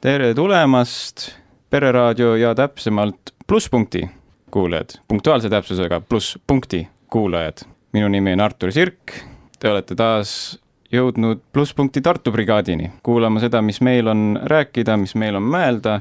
[0.00, 1.32] tere tulemast,
[1.70, 4.08] Pereraadio ja täpsemalt plusspunkti
[4.50, 7.58] kuulajad, punktuaalse täpsusega plusspunkti kuulajad.
[7.92, 9.12] minu nimi on Artur Sirk,
[9.58, 10.60] te olete taas
[10.92, 16.00] jõudnud plusspunkti Tartu brigaadini, kuulama seda, mis meil on rääkida, mis meil on mõelda,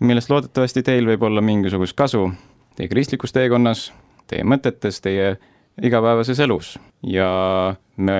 [0.00, 2.30] millest loodetavasti teil võib olla mingisugust kasu
[2.76, 3.92] teie kristlikus teekonnas,
[4.26, 5.36] teie mõtetes, teie
[5.82, 7.28] igapäevases elus ja
[7.96, 8.18] me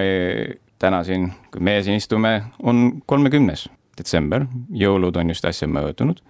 [0.79, 3.69] täna siin, kui meie siin istume, on kolmekümnes
[3.99, 6.21] detsember, jõulud on just äsja möödunud.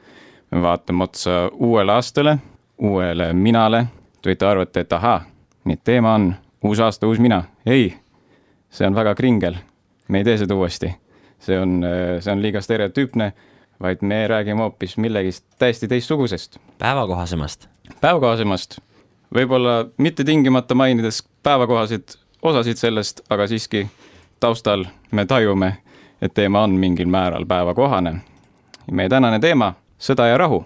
[0.50, 2.38] me vaatame otsa uuele aastale,
[2.78, 3.86] uuele minale,
[4.22, 5.22] te võite arvata, et ahaa,
[5.64, 7.42] nii et teema on uus aasta, uus mina.
[7.66, 7.94] ei,
[8.70, 9.56] see on väga kringel,
[10.08, 10.94] me ei tee seda uuesti.
[11.38, 11.82] see on,
[12.20, 13.32] see on liiga stereotüüpne,
[13.80, 16.58] vaid me räägime hoopis millegist täiesti teistsugusest.
[16.78, 17.68] päevakohasemast.
[18.00, 18.80] päevakohasemast,
[19.34, 23.86] võib-olla mitte tingimata mainides päevakohaseid osasid sellest, aga siiski
[24.40, 25.76] taustal me tajume,
[26.22, 28.20] et teema on mingil määral päevakohane.
[28.90, 30.64] meie tänane teema, sõda ja rahu.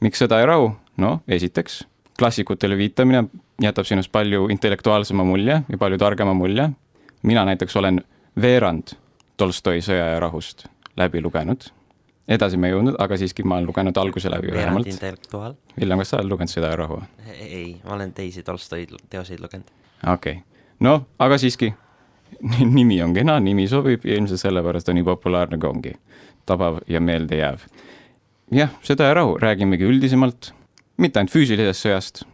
[0.00, 0.72] miks sõda ja rahu?
[0.96, 1.84] no esiteks,
[2.18, 3.24] klassikutele viitamine
[3.62, 6.70] jätab sinust palju intellektuaalsema mulje ja palju targema mulje.
[7.22, 8.00] mina näiteks olen
[8.40, 8.96] veerand
[9.36, 11.62] Tolstoi Sõja ja rahust läbi lugenud.
[12.28, 14.86] edasi me ei jõudnud, aga siiski ma olen lugenud alguse läbi vähemalt.
[14.86, 15.54] intellektuaal?
[15.80, 17.02] Villem, kas sa oled lugenud Sõda ja rahu?
[17.38, 19.66] ei, ma olen teisi Tolstoi teoseid lugenud.
[20.12, 20.42] okei okay.,
[20.80, 21.74] noh, aga siiski
[22.78, 25.94] nimi on kena, nimi sobib ja ilmselt sellepärast on nii populaarne kui ongi.
[26.46, 27.60] tabav ja meeldejääv.
[28.50, 30.52] jah, sõda ja rahu, räägimegi üldisemalt,
[30.98, 32.24] mitte ainult füüsilisest sõjast,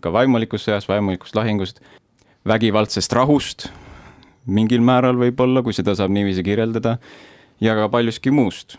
[0.00, 1.80] ka vaimulikust sõjast, vaimulikust lahingust,
[2.46, 3.68] vägivaldsest rahust,
[4.46, 6.98] mingil määral võib-olla, kui seda saab niiviisi kirjeldada,
[7.60, 8.76] ja ka paljuski muust,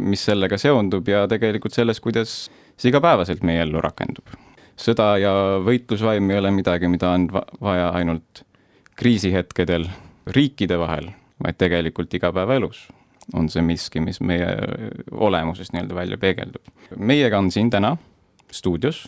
[0.00, 4.26] mis sellega seondub ja tegelikult sellest, kuidas see igapäevaselt meie ellu rakendub.
[4.74, 5.32] sõda ja
[5.62, 7.28] võitlusvaim ei ole midagi, mida on
[7.62, 8.42] vaja ainult
[8.96, 9.88] kriisihetkedel
[10.34, 11.10] riikide vahel,
[11.42, 12.86] vaid tegelikult igapäevaelus
[13.34, 14.48] on see miski, mis meie
[15.12, 16.62] olemusest nii-öelda välja peegeldub.
[16.96, 17.96] meiega on siin täna
[18.52, 19.06] stuudios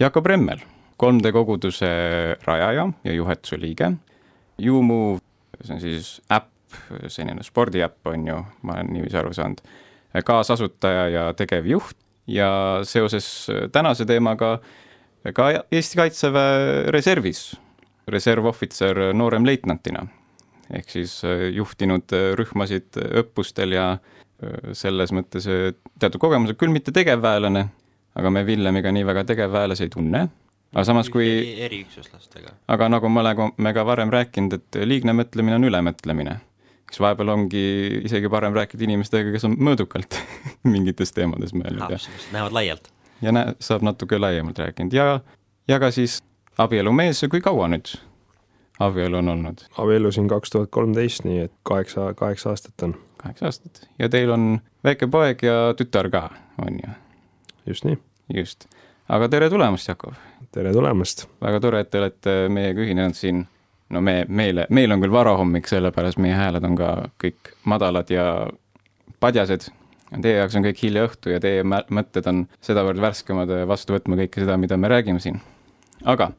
[0.00, 0.58] Jakob Remmel,
[1.02, 1.88] 3D koguduse
[2.44, 3.92] rajaja ja juhatuse liige.
[4.58, 5.18] Youmu,
[5.62, 6.50] see on siis äpp,
[7.06, 9.62] selline spordiäpp on ju, ma olen niiviisi aru saanud,
[10.24, 14.58] kaasasutaja ja tegevjuht ja seoses tänase teemaga
[15.34, 17.52] ka Eesti Kaitseväe reservis
[18.08, 20.06] reservohvitser nooremleitnantina
[20.72, 23.86] ehk siis äh, juhtinud äh, rühmasid äh, õppustel ja
[24.74, 25.44] selles mõttes
[26.02, 27.60] teatud kogemused, küll mitte tegevväelane,
[28.18, 30.22] aga me Villemiga nii väga tegevväelasi ei tunne,
[30.72, 31.28] aga samas kui
[31.62, 32.56] eriüksuslastega.
[32.74, 36.34] aga nagu me oleme ka varem rääkinud, et liigne mõtlemine on ülemõtlemine.
[36.90, 37.62] eks vahepeal ongi
[38.02, 40.18] isegi parem rääkida inimestega, kes on mõõdukalt
[40.74, 41.94] mingites teemades mõelnud
[42.34, 42.90] näevad laialt.
[43.22, 45.20] ja näe-, saab natuke laiemalt rääkinud ja,
[45.70, 46.18] ja ka siis
[46.58, 47.94] abielumees, kui kaua nüüd
[48.80, 49.64] abielu on olnud?
[49.78, 52.94] abiellusin kaks tuhat kolmteist, nii et kaheksa, kaheksa aastat on.
[53.16, 56.28] kaheksa aastat ja teil on väike poeg ja tütar ka,
[56.66, 56.94] on ju?
[57.66, 57.98] just nii.
[58.34, 58.68] just,
[59.08, 60.14] aga tere tulemast, Jakob!
[60.52, 61.26] tere tulemast!
[61.42, 63.46] väga tore, et te olete meiega ühinenud siin.
[63.90, 68.26] no me, meile, meil on küll varahommik, sellepärast meie hääled on ka kõik madalad ja
[69.20, 69.70] padjased.
[70.12, 74.42] Teie jaoks on kõik hilja õhtu ja teie mõtted on sedavõrd värskemad vastu võtma kõike
[74.42, 75.38] seda, mida me räägime siin.
[76.04, 76.32] aga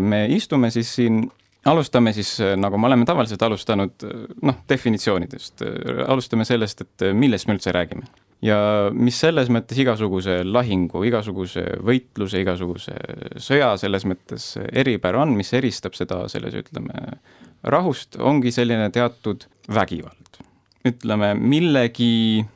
[0.00, 1.22] me istume siis siin,
[1.68, 5.62] alustame siis, äh, nagu me oleme tavaliselt alustanud, äh, noh, definitsioonidest.
[6.06, 8.08] alustame sellest, et millest me üldse räägime.
[8.42, 8.56] ja
[8.94, 12.94] mis selles mõttes igasuguse lahingu, igasuguse võitluse, igasuguse
[13.42, 17.18] sõja selles mõttes eripära on, mis eristab seda selles, ütleme,
[17.64, 20.38] rahust, ongi selline teatud vägivald.
[20.86, 22.46] ütleme, millegi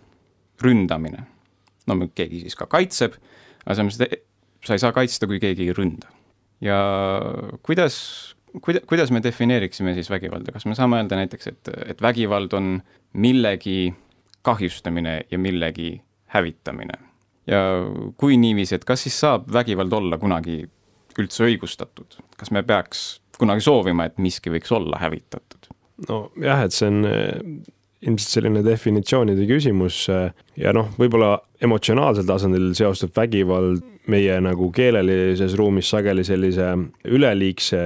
[0.62, 1.27] ründamine.
[1.87, 3.19] no keegi siis ka kaitseb,
[3.66, 6.22] aga samas sa ei saa kaitsta, kui keegi ei ründa
[6.62, 6.78] ja
[7.66, 7.96] kuidas,
[8.62, 12.76] kuida-, kuidas me defineeriksime siis vägivalda, kas me saame öelda näiteks, et, et vägivald on
[13.12, 13.94] millegi
[14.47, 15.97] kahjustamine ja millegi
[16.34, 16.98] hävitamine?
[17.47, 17.59] ja
[18.16, 20.60] kui niiviisi, et kas siis saab vägivald olla kunagi
[21.18, 25.66] üldse õigustatud, kas me peaks kunagi soovima, et miski võiks olla hävitatud?
[26.08, 27.03] nojah, et see on
[28.03, 35.91] ilmselt selline definitsioonide küsimus ja noh, võib-olla emotsionaalsel tasandil seostub vägivald meie nagu keelelises ruumis
[35.93, 36.72] sageli sellise
[37.07, 37.83] üleliigse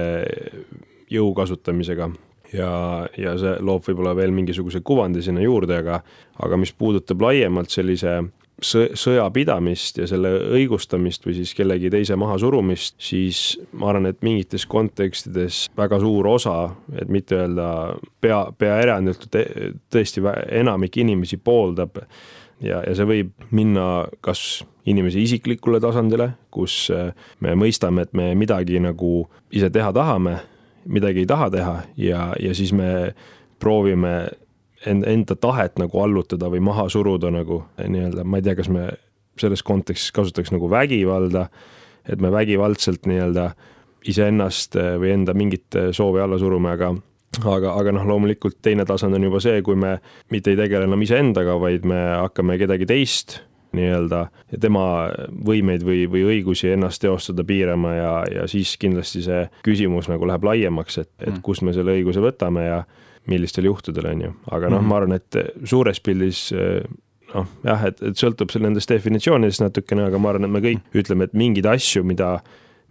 [1.13, 2.09] jõu kasutamisega.
[2.55, 2.71] Ja,
[3.19, 5.99] ja see loob võib-olla veel mingisuguse kuvandi sinna juurde, aga,
[6.39, 8.21] aga mis puudutab laiemalt sellise
[8.63, 13.41] sõjapidamist ja selle õigustamist või siis kellegi teise mahasurumist, siis
[13.77, 16.55] ma arvan, et mingites kontekstides väga suur osa,
[16.97, 17.69] et mitte öelda
[18.21, 19.37] pea, pea eranditult
[19.93, 20.25] tõesti
[20.57, 22.01] enamik inimesi pooldab
[22.61, 26.87] ja, ja see võib minna kas inimese isiklikule tasandile, kus
[27.43, 30.39] me mõistame, et me midagi nagu ise teha tahame,
[30.87, 33.13] midagi ei taha teha ja, ja siis me
[33.61, 34.29] proovime
[34.87, 38.89] enda, enda tahet nagu allutada või maha suruda nagu nii-öelda, ma ei tea, kas me
[39.37, 41.47] selles kontekstis kasutaks nagu vägivalda,
[42.09, 43.51] et me vägivaldselt nii-öelda
[44.07, 46.93] iseennast või enda mingit soovi alla surume, aga
[47.45, 49.97] aga, aga noh, loomulikult teine tasand on juba see, kui me
[50.33, 53.41] mitte ei tegele enam iseendaga, vaid me hakkame kedagi teist
[53.77, 54.21] nii-öelda
[54.53, 54.83] ja tema
[55.45, 60.47] võimeid või, või õigusi ennast teostada piirama ja, ja siis kindlasti see küsimus nagu läheb
[60.47, 61.43] laiemaks, et, et mm.
[61.45, 62.79] kust me selle õiguse võtame ja
[63.27, 64.35] millistel juhtudel, on ju.
[64.55, 66.47] aga noh, ma arvan, et suures pildis
[67.33, 71.01] noh, jah, et, et sõltub seal nendest definitsioonidest natukene, aga ma arvan, et me kõik
[71.03, 72.37] ütleme, et mingeid asju, mida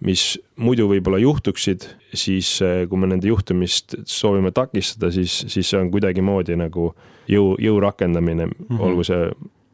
[0.04, 0.22] mis
[0.60, 6.58] muidu võib-olla juhtuksid, siis kui me nende juhtumist soovime takistada, siis, siis see on kuidagimoodi
[6.60, 6.90] nagu
[7.32, 8.82] jõu, jõu rakendamine mm, -hmm.
[8.84, 9.30] olgu see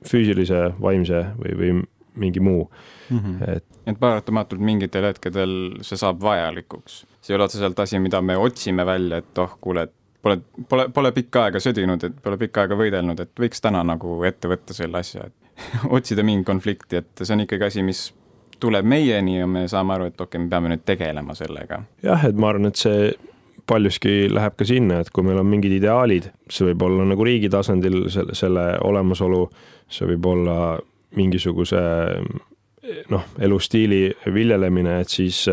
[0.07, 1.73] füüsilise, vaimse või, või
[2.15, 2.71] mingi muu
[3.11, 3.19] mm.
[3.19, 3.57] -hmm.
[3.57, 7.05] et, et paratamatult mingitel hetkedel see saab vajalikuks.
[7.21, 10.39] see ei ole otseselt asi, mida me otsime välja, et oh, kuule, et pole,
[10.69, 14.51] pole, pole pikka aega sõdinud, et pole pikka aega võidelnud, et võiks täna nagu ette
[14.51, 15.65] võtta selle asja, et
[15.97, 18.07] otsida mingit konflikti, et see on ikkagi asi, mis
[18.63, 21.83] tuleb meieni ja me saame aru, et okei okay,, me peame nüüd tegelema sellega.
[22.05, 23.13] jah, et ma arvan, et see
[23.67, 27.51] paljuski läheb ka sinna, et kui meil on mingid ideaalid, see võib olla nagu riigi
[27.53, 29.45] tasandil selle, selle olemasolu,
[29.93, 30.57] see võib olla
[31.17, 31.83] mingisuguse
[33.13, 35.45] noh, elustiili viljelemine, et siis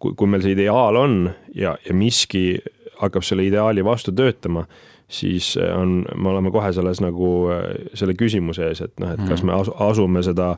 [0.00, 1.16] kui, kui meil see ideaal on
[1.56, 2.60] ja, ja miski
[3.00, 4.66] hakkab selle ideaali vastu töötama,
[5.10, 7.30] siis on, me oleme kohe selles nagu
[7.94, 10.54] selle küsimuse ees, et noh, et kas me asume seda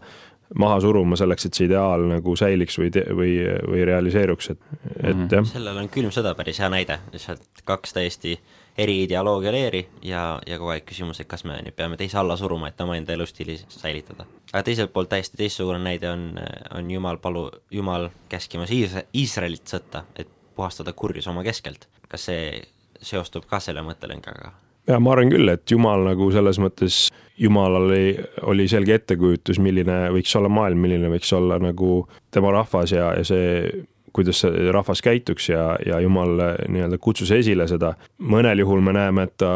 [0.59, 3.37] maha suruma selleks, et see ideaal nagu säiliks või, või,
[3.69, 4.67] või realiseeruks, et,
[5.01, 5.47] et mm jah.
[5.55, 8.37] sellel on külm sõda päris hea näide, lihtsalt kaks täiesti
[8.79, 12.37] eri ideoloogia leeri ja, ja kogu aeg küsimus, et kas me nüüd peame teise alla
[12.41, 14.27] suruma, et omaenda elustiili säilitada.
[14.53, 16.31] aga teiselt poolt täiesti teistsugune näide on,
[16.77, 21.89] on Jumal palu, Jumal käskimas Iisra-, Iisraelit sõtta, et puhastada kurjus oma keskelt.
[22.13, 22.61] Kas see
[23.03, 24.53] seostub ka selle mõttelõngaga?
[24.89, 27.07] ja ma arvan küll, et Jumal nagu selles mõttes,
[27.39, 28.17] Jumalal oli,
[28.51, 32.03] oli selge ettekujutus, milline võiks olla maailm, milline võiks olla nagu
[32.35, 36.35] tema rahvas ja, ja see, kuidas see rahvas käituks ja, ja Jumal
[36.67, 37.95] nii-öelda kutsus esile seda.
[38.19, 39.53] mõnel juhul me näeme, et ta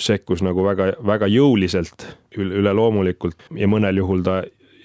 [0.00, 2.06] sekkus nagu väga, väga jõuliselt,
[2.38, 4.40] üleloomulikult ja mõnel juhul ta,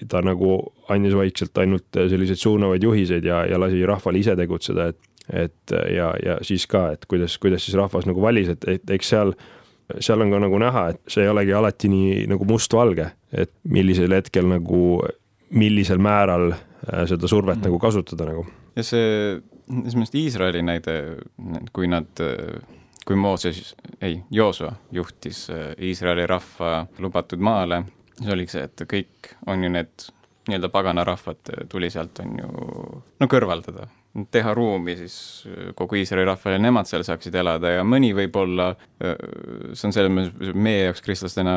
[0.08, 0.58] ta nagu
[0.90, 6.10] andis vaikselt ainult selliseid suunavaid juhiseid ja, ja lasi rahval ise tegutseda, et et ja,
[6.24, 9.34] ja siis ka, et kuidas, kuidas siis rahvas nagu valis, et, et eks seal
[9.98, 14.14] seal on ka nagu näha, et see ei olegi alati nii nagu mustvalge, et millisel
[14.14, 14.82] hetkel nagu,
[15.56, 17.66] millisel määral äh, seda survet mm.
[17.68, 18.44] nagu kasutada nagu.
[18.76, 19.40] ja see,
[19.86, 20.96] esimest Iisraeli näide,
[21.74, 22.22] kui nad,
[23.06, 27.82] kui Mooses, ei, Joosua juhtis äh, Iisraeli rahva lubatud maale,
[28.18, 30.10] siis oligi see, et kõik on ju need
[30.48, 32.52] nii-öelda paganarahvad tuli sealt, on ju,
[33.20, 33.90] no kõrvaldada
[34.30, 35.16] teha ruumi siis
[35.46, 39.12] äh, kogu Iisraeli rahvale, nemad seal saaksid elada ja mõni võib-olla, äh,
[39.78, 41.54] see on selles mõttes meie jaoks kristlastena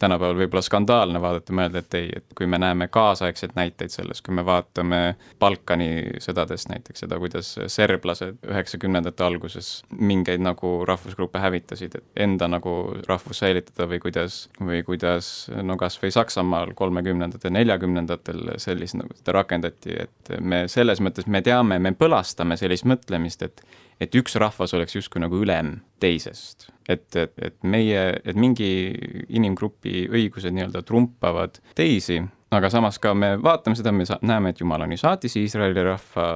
[0.00, 4.36] tänapäeval võib-olla skandaalne vaadata, mõelda, et ei, et kui me näeme kaasaegseid näiteid sellest, kui
[4.36, 5.00] me vaatame
[5.40, 12.76] Balkani sõdadest näiteks seda, kuidas serblased üheksakümnendate alguses mingeid nagu rahvusgruppe hävitasid, et enda nagu
[13.08, 15.32] rahvus säilitada või kuidas, või kuidas
[15.64, 21.40] no kas või Saksamaal kolmekümnendatel, neljakümnendatel sellist nagu seda rakendati, et me selles mõttes, me
[21.46, 23.62] teame, me põlastame sellist mõtlemist, et
[24.00, 26.70] et üks rahvas oleks justkui nagu ülem teisest.
[26.88, 28.68] et, et, et meie, et mingi
[29.34, 32.20] inimgrupi õigused nii-öelda trumpavad teisi,
[32.54, 36.26] aga samas ka me vaatame seda, me näeme, et Jumal on ju saatis Iisraeli rahva,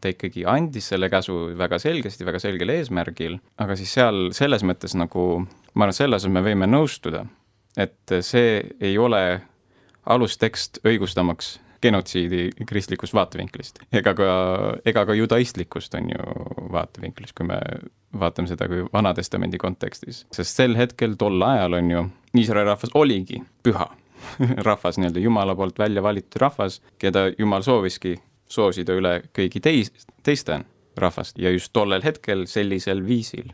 [0.00, 4.96] ta ikkagi andis selle käsu väga selgesti, väga selgel eesmärgil, aga siis seal selles mõttes
[4.96, 7.26] nagu, ma arvan, selles me võime nõustuda,
[7.76, 9.24] et see ei ole
[10.10, 13.80] alustekst õigustamaks genotsiidi kristlikust vaatevinklist.
[13.92, 14.26] ega ka,
[14.84, 16.24] ega ka judaistlikust on ju
[16.72, 17.60] vaatevinklist, kui me
[18.18, 20.26] vaatame seda kui Vana-testamendi kontekstis.
[20.32, 22.04] sest sel hetkel, tol ajal on ju,
[22.36, 23.88] Iisraeli rahvas oligi püha
[24.68, 28.16] rahvas, nii-öelda Jumala poolt välja valitud rahvas, keda Jumal sooviski
[28.50, 30.62] soosida üle kõigi teis-, teiste
[31.00, 33.52] rahvast ja just tollel hetkel sellisel viisil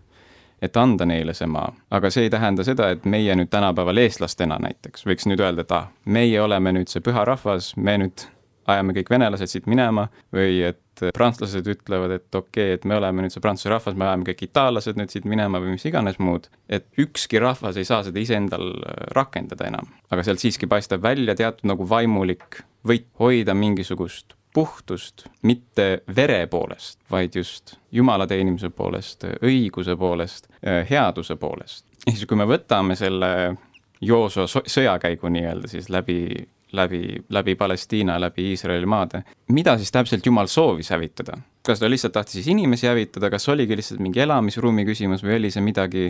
[0.63, 1.73] et anda neile see maa.
[1.91, 5.77] aga see ei tähenda seda, et meie nüüd tänapäeval eestlastena näiteks võiks nüüd öelda, et
[5.77, 8.27] ah, meie oleme nüüd see püha rahvas, me nüüd
[8.67, 13.25] ajame kõik venelased siit minema või et prantslased ütlevad, et okei okay,, et me oleme
[13.25, 16.49] nüüd see prantsuse rahvas, me ajame kõik itaallased nüüd siit minema või mis iganes muud.
[16.69, 18.73] et ükski rahvas ei saa seda iseendal
[19.15, 26.01] rakendada enam, aga sealt siiski paistab välja teatud nagu vaimulik võit hoida mingisugust puhtust mitte
[26.17, 30.49] vere poolest, vaid just jumala teenimise poolest, õiguse poolest,
[30.91, 31.85] headuse poolest.
[32.07, 33.57] ehk siis, kui me võtame selle
[34.01, 36.47] Jooso sõjakäigu nii-öelda siis läbi,
[36.77, 39.23] läbi, läbi Palestiina, läbi Iisraeli maade,
[39.53, 41.37] mida siis täpselt Jumal soovis hävitada?
[41.67, 45.51] kas ta lihtsalt tahtis siis inimesi hävitada, kas oligi lihtsalt mingi elamisruumi küsimus või oli
[45.51, 46.07] see midagi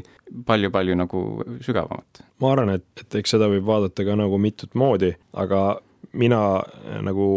[0.47, 1.25] palju-palju nagu
[1.67, 2.23] sügavamat?
[2.43, 5.67] ma arvan, et, et eks seda võib vaadata ka nagu mitut moodi, aga
[6.13, 6.41] mina
[7.03, 7.29] nagu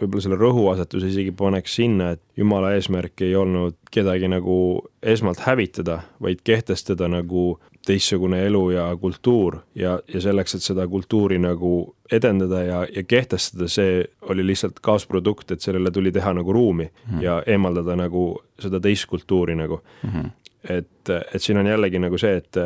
[0.00, 4.56] võib-olla selle rõhuasetuse isegi paneks sinna, et jumala eesmärk ei olnud kedagi nagu
[5.02, 7.54] esmalt hävitada, vaid kehtestada nagu
[7.86, 11.72] teistsugune elu ja kultuur ja, ja selleks, et seda kultuuri nagu
[12.12, 17.14] edendada ja, ja kehtestada, see oli lihtsalt kaasprodukt, et sellele tuli teha nagu ruumi mm
[17.14, 17.22] -hmm.
[17.22, 20.10] ja eemaldada nagu seda teist kultuuri nagu mm.
[20.10, 20.30] -hmm.
[20.68, 22.56] et, et siin on jällegi nagu see, et,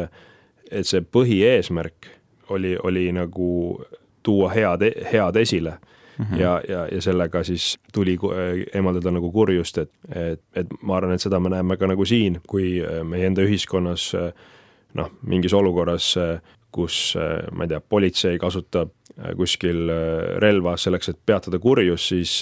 [0.70, 2.10] et see põhieesmärk
[2.49, 3.80] oli, oli nagu
[4.22, 4.82] tuua head,
[5.12, 5.78] head esile
[6.20, 6.26] mm.
[6.30, 6.40] -hmm.
[6.40, 8.18] ja, ja, ja sellega siis tuli
[8.74, 12.40] eemaldada nagu kurjust, et, et, et ma arvan, et seda me näeme ka nagu siin,
[12.46, 14.32] kui meie enda ühiskonnas äh,
[14.94, 16.14] noh, mingis olukorras,
[16.70, 17.16] kus
[17.52, 22.40] ma ei tea, politsei kasutab äh, kuskil äh, relva selleks, et peatada kurjus, siis,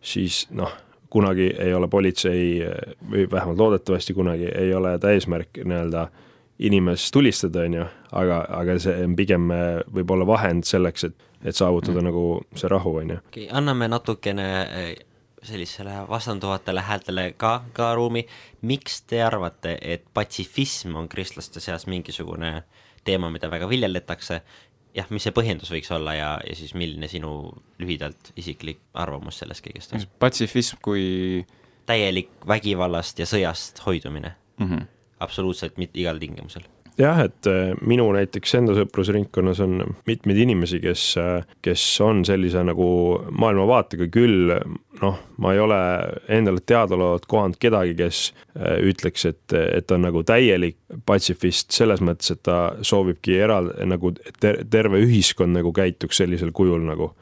[0.00, 0.72] siis noh,
[1.10, 2.64] kunagi ei ole politsei
[3.10, 6.08] või vähemalt loodetavasti kunagi ei ole ta eesmärk nii-öelda
[6.58, 11.56] inimest tulistada, on ju, aga, aga see on pigem äh, võib-olla vahend selleks, et, et
[11.56, 12.08] saavutada mm.
[12.10, 12.24] nagu
[12.58, 13.20] see rahu, on ju.
[13.50, 14.48] anname natukene
[15.42, 18.26] sellisele vastanduvatele häältele ka, ka ruumi.
[18.62, 22.62] miks te arvate, et patsifism on kristlaste seas mingisugune
[23.04, 24.40] teema, mida väga viljeletakse?
[24.96, 29.62] jah, mis see põhjendus võiks olla ja, ja siis milline sinu lühidalt isiklik arvamus sellest
[29.66, 30.06] kõigest on?
[30.18, 31.44] patsifism kui
[31.86, 34.66] täielik vägivallast ja sõjast hoidumine mm.
[34.66, 34.86] -hmm.
[35.24, 36.66] Absoluutselt mitte igal tingimusel.
[36.98, 39.76] Jah, et äh, minu näiteks enda sõprusringkonnas on
[40.08, 42.88] mitmeid inimesi, kes, äh, kes on sellise nagu
[43.38, 44.50] maailmavaatega, küll
[44.98, 45.78] noh, ma ei ole
[46.40, 48.24] endale teadaolevalt kohanud kedagi, kes
[48.56, 54.16] äh, ütleks, et, et on nagu täielik patsifist selles mõttes, et ta soovibki eral-, nagu
[54.42, 57.12] ter terve ühiskond nagu käituks sellisel kujul nagu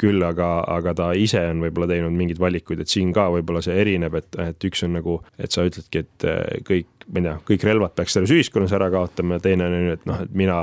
[0.00, 3.76] küll aga, aga ta ise on võib-olla teinud mingeid valikuid, et siin ka võib-olla see
[3.78, 6.28] erineb, et, et üks on nagu, et sa ütledki, et
[6.66, 9.96] kõik ma ei tea, kõik relvad peaks selles ühiskonnas ära kaotama ja teine on ju,
[9.96, 10.58] et noh, et mina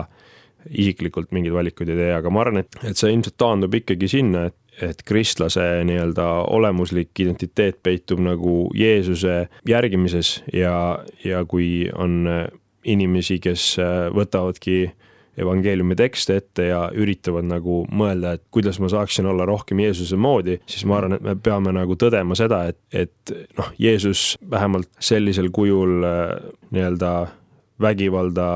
[0.65, 4.47] isiklikult mingeid valikuid ei tee, aga ma arvan, et, et see ilmselt taandub ikkagi sinna,
[4.49, 10.75] et, et kristlase nii-öelda olemuslik identiteet peitub nagu Jeesuse järgimises ja,
[11.25, 12.25] ja kui on
[12.85, 13.75] inimesi, kes
[14.13, 14.79] võtavadki
[15.37, 20.59] evangeeliumi tekste ette ja üritavad nagu mõelda, et kuidas ma saaksin olla rohkem Jeesuse moodi,
[20.69, 25.51] siis ma arvan, et me peame nagu tõdema seda, et, et noh, Jeesus vähemalt sellisel
[25.55, 26.35] kujul äh,
[26.75, 27.13] nii-öelda
[27.81, 28.47] vägivalda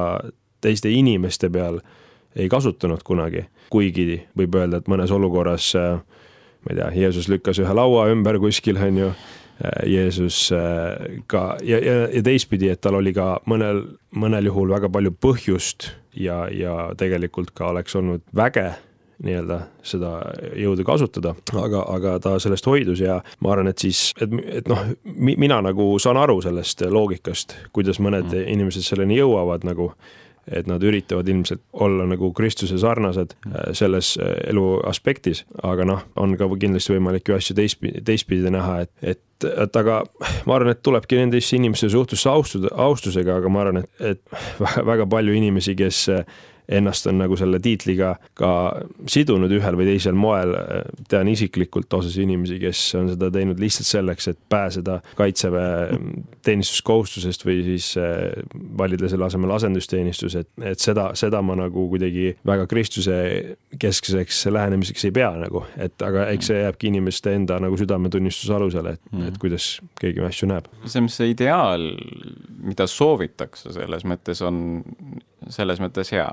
[0.63, 1.81] teiste inimeste peal
[2.39, 3.43] ei kasutanud kunagi,
[3.73, 5.99] kuigi võib öelda, et mõnes olukorras äh,
[6.63, 9.11] ma ei tea, Jeesus lükkas ühe laua ümber kuskil, on ju
[9.87, 13.83] Jeesus äh, ka ja, ja, ja teistpidi, et tal oli ka mõnel,
[14.15, 18.69] mõnel juhul väga palju põhjust ja, ja tegelikult ka oleks olnud väge
[19.23, 20.13] nii-öelda seda
[20.55, 24.85] jõudu kasutada, aga, aga ta sellest hoidus ja ma arvan, et siis, et, et noh,
[25.19, 28.47] mina nagu saan aru sellest loogikast, kuidas mõned mm.
[28.55, 29.91] inimesed selleni jõuavad nagu
[30.51, 36.03] et nad üritavad ilmselt olla nagu Kristuse sarnased äh, selles äh, elu aspektis, aga noh,
[36.19, 40.01] on ka kindlasti võimalik ju asju teistpidi, teistpidi näha, et, et, et aga
[40.49, 44.39] ma arvan, et tulebki nendesse inimeste suhtusse austuda, austusega, aga ma arvan, et, et
[44.91, 46.07] väga palju inimesi, kes
[46.69, 48.51] ennast on nagu selle tiitliga ka
[49.09, 50.53] sidunud ühel või teisel moel.
[51.09, 55.97] tean isiklikult osas inimesi, kes on seda teinud lihtsalt selleks, et pääseda kaitseväe
[56.45, 58.43] teenistuskohustusest või siis eh,
[58.77, 63.19] valida selle asemel asendusteenistus, et, et seda, seda ma nagu kuidagi väga Kristuse
[63.79, 68.95] keskseks lähenemiseks ei pea nagu, et aga eks see jääbki inimeste enda nagu südametunnistuse alusele,
[68.97, 70.69] et mm., et kuidas keegi asju näeb.
[70.85, 71.89] see, mis see ideaal,
[72.65, 74.83] mida soovitakse selles mõttes, on
[75.49, 76.29] selles mõttes hea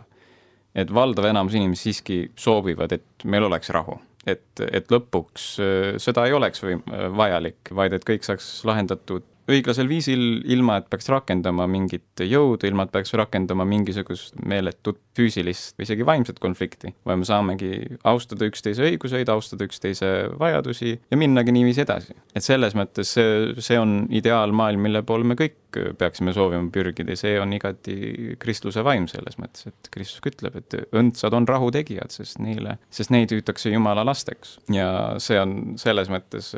[0.77, 3.99] et valdav enamus inimesi siiski soovivad, et meil oleks rahu.
[4.27, 9.23] et, et lõpuks äh, sõda ei oleks või äh, vajalik, vaid et kõik saaks lahendatud
[9.51, 15.77] õiglasel viisil, ilma et peaks rakendama mingit jõudu, ilma et peaks rakendama mingisugust meeletut füüsilist
[15.79, 21.55] või isegi vaimset konflikti, vaid me saamegi austada üksteise õiguseid, austada üksteise vajadusi ja minnagi
[21.55, 22.17] niiviisi edasi.
[22.35, 25.63] et selles mõttes see, see on ideaalmaailm, mille poole me kõik
[25.99, 30.77] peaksime soovima pürgida ja see on igati kristluse vaim selles mõttes, et Kristus ütleb, et
[30.97, 34.57] õndsad on rahutegijad, sest neile, sest neid hüütakse Jumala lasteks.
[34.73, 34.89] ja
[35.23, 36.53] see on selles mõttes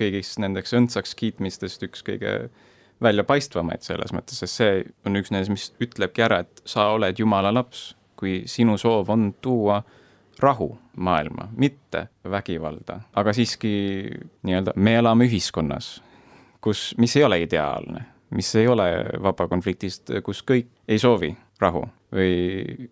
[0.00, 2.29] kõigist nendeks õndsaks kiitmistest üks kõige
[3.02, 7.52] väljapaistvamaid selles mõttes, sest see on üks nendest, mis ütlebki ära, et sa oled Jumala
[7.54, 9.80] laps, kui sinu soov on tuua
[10.40, 13.72] rahu maailma, mitte vägivalda, aga siiski
[14.46, 15.98] nii-öelda me elame ühiskonnas,
[16.64, 18.04] kus, mis ei ole ideaalne,
[18.36, 18.88] mis ei ole
[19.22, 22.88] vaba konfliktist, kus kõik ei soovi rahu või,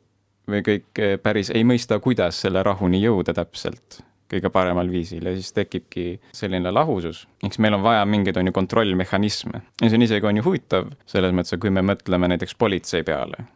[0.49, 5.53] või kõik päris ei mõista, kuidas selle rahuni jõuda täpselt kõige paremal viisil ja siis
[5.57, 7.27] tekibki selline lahusus.
[7.45, 10.91] eks meil on vaja mingeid, on ju, kontrollmehhanisme ja see on isegi, on ju huvitav
[11.07, 13.47] selles mõttes, et kui me mõtleme näiteks politsei peale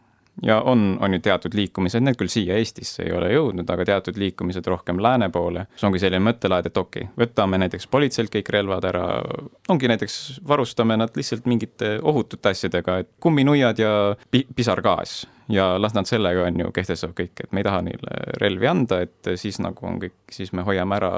[0.42, 4.18] ja on, on ju teatud liikumised, need küll siia Eestisse ei ole jõudnud, aga teatud
[4.20, 8.48] liikumised rohkem lääne poole, see ongi selline mõttelaad, et okei okay,, võtame näiteks politseilt kõik
[8.54, 9.04] relvad ära,
[9.72, 13.92] ongi näiteks, varustame nad lihtsalt mingite ohutute asjadega, et kumminuiad ja
[14.30, 15.22] pi pisargaas
[15.52, 19.02] ja las nad sellega, on ju, kehtestavad kõik, et me ei taha neile relvi anda,
[19.04, 21.12] et siis nagu on kõik, siis me hoiame ära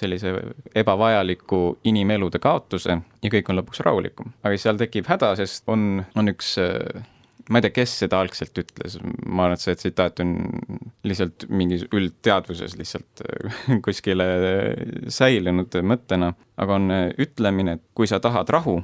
[0.00, 0.32] sellise
[0.74, 4.32] ebavajaliku inimelude kaotuse ja kõik on lõpuks rahulikum.
[4.42, 6.56] aga seal tekib häda, sest on, on üks
[7.50, 8.96] ma ei tea, kes seda algselt ütles,
[9.26, 10.34] ma arvan, et see tsitaat on
[11.04, 13.24] lihtsalt mingis üldteadvuses lihtsalt
[13.84, 14.26] kuskile
[15.12, 18.78] säilinud mõttena, aga on ütlemine, et kui sa tahad rahu,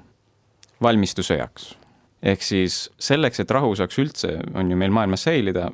[0.83, 1.75] valmistu sõjaks.
[2.23, 5.71] ehk siis selleks, et rahu saaks üldse, on ju meil maailmas säilida,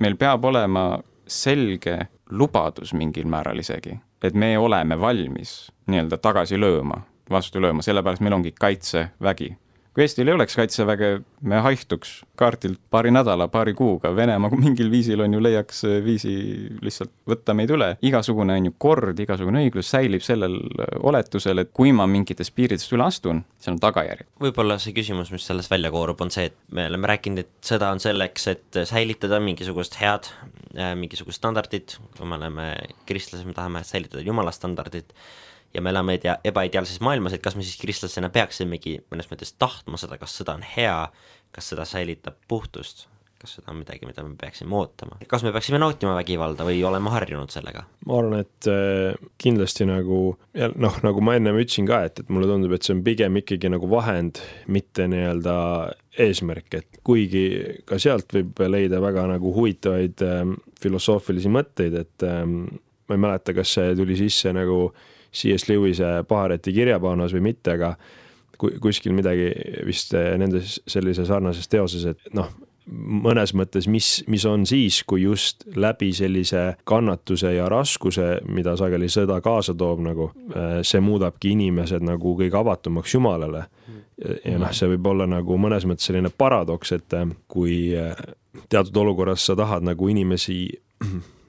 [0.00, 1.98] meil peab olema selge
[2.30, 8.36] lubadus mingil määral isegi, et me oleme valmis nii-öelda tagasi lööma, vastu lööma, sellepärast meil
[8.36, 9.54] ongi kaitsevägi
[9.98, 11.06] kui Eestil ei oleks kaitseväge,
[11.42, 16.34] me haihtuks kaardilt paari nädala, paari kuuga, Venemaa mingil viisil on ju, leiaks viisi
[16.84, 17.88] lihtsalt võtta meid üle.
[18.06, 20.54] igasugune on ju kord, igasugune õiglus säilib sellel
[21.02, 24.30] oletusel, et kui ma mingitest piiridest üle astun, seal on tagajärjed.
[24.46, 27.90] võib-olla see küsimus, mis sellest välja koorub, on see, et me oleme rääkinud, et sõda
[27.90, 30.30] on selleks, et säilitada mingisugust head,
[30.78, 32.70] äh, mingisugust standardit, kui me oleme
[33.10, 35.10] kristlased, me tahame säilitada jumala standardit
[35.74, 40.00] ja me elame tea-, ebaideaalses maailmas, et kas me siis kristlasena peaksimegi mõnes mõttes tahtma
[40.00, 40.98] seda, kas sõda on hea,
[41.54, 43.06] kas sõda säilitab puhtust,
[43.38, 47.12] kas seda on midagi, mida me peaksime ootama, kas me peaksime nautima vägivalda või olema
[47.14, 47.84] harjunud sellega?
[48.08, 50.22] ma arvan, et äh, kindlasti nagu
[50.56, 53.70] noh, nagu ma ennem ütlesin ka, et, et mulle tundub, et see on pigem ikkagi
[53.70, 54.40] nagu vahend,
[54.72, 55.58] mitte nii-öelda
[56.24, 57.44] eesmärk, et kuigi
[57.86, 62.64] ka sealt võib leida väga nagu huvitavaid ähm, filosoofilisi mõtteid, et ähm,
[63.06, 65.68] ma ei mäleta, kas see tuli sisse nagu äh, C.S.
[65.68, 67.94] Lewis'e Pahareti kirjapaanas või mitte, aga
[68.58, 69.52] kuskil midagi
[69.86, 72.48] vist nendes sellise sarnases teoses, et noh,
[72.88, 79.10] mõnes mõttes, mis, mis on siis, kui just läbi sellise kannatuse ja raskuse, mida sageli
[79.12, 80.30] sõda kaasa toob, nagu
[80.82, 83.66] see muudabki inimesed nagu kõige avatumaks Jumalale.
[84.44, 87.92] ja noh, see võib olla nagu mõnes mõttes selline paradoks, et kui
[88.68, 90.64] teatud olukorras sa tahad nagu inimesi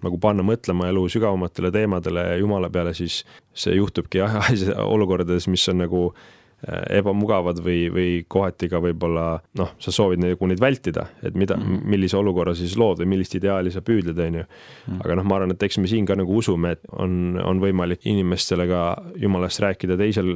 [0.06, 4.38] nagu panna mõtlema elu sügavamatele teemadele ja Jumala peale, siis see juhtubki jah,
[4.96, 9.26] olukordades, mis on nagu äh, ebamugavad või, või kohati ka võib-olla
[9.60, 11.92] noh, sa soovid nagu neid vältida, et mida mm, -hmm.
[11.96, 14.48] millise olukorra siis lood või millist ideaali sa püüdled, on ju.
[14.88, 15.04] Mhm.
[15.06, 18.06] aga noh, ma arvan, et eks me siin ka nagu usume, et on, on võimalik
[18.06, 18.82] inimestele ka
[19.16, 20.36] jumalast rääkida teisel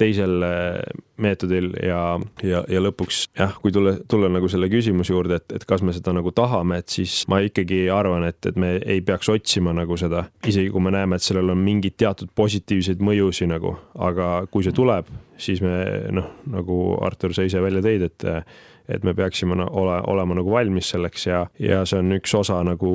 [0.00, 0.80] teisel äh,
[1.22, 2.00] meetodil ja,
[2.42, 5.94] ja, ja lõpuks jah, kui tulla, tulla nagu selle küsimuse juurde, et, et kas me
[5.94, 9.98] seda nagu tahame, et siis ma ikkagi arvan, et, et me ei peaks otsima nagu
[10.00, 14.66] seda, isegi kui me näeme, et sellel on mingeid teatud positiivseid mõjusid nagu, aga kui
[14.66, 15.74] see tuleb, siis me
[16.14, 18.28] noh, nagu Artur, sa ise välja tõid, et
[18.88, 22.90] et me peaksime ole, olema nagu valmis selleks ja, ja see on üks osa nagu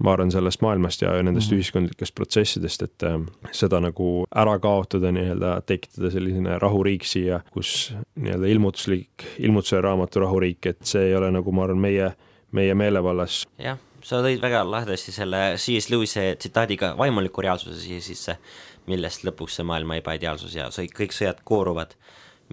[0.00, 1.60] ma arvan, sellest maailmast ja nendest mm -hmm.
[1.60, 3.20] ühiskondlikest protsessidest, et äh,
[3.52, 10.66] seda nagu ära kaotada, nii-öelda tekitada selline rahuriik siia, kus nii-öelda ilmutuslik, ilmutuse raamatu rahuriik,
[10.66, 12.12] et see ei ole nagu ma arvan, meie,
[12.52, 13.46] meie meelevallas.
[13.58, 15.90] jah, sa tõid väga lahedasti selle C.S.
[15.90, 18.36] Lewis'e tsitaadiga vaimuliku reaalsuse siia sisse,
[18.86, 21.94] millest lõpuks see maailma ebaideaalsus ja kõik sõjad kooruvad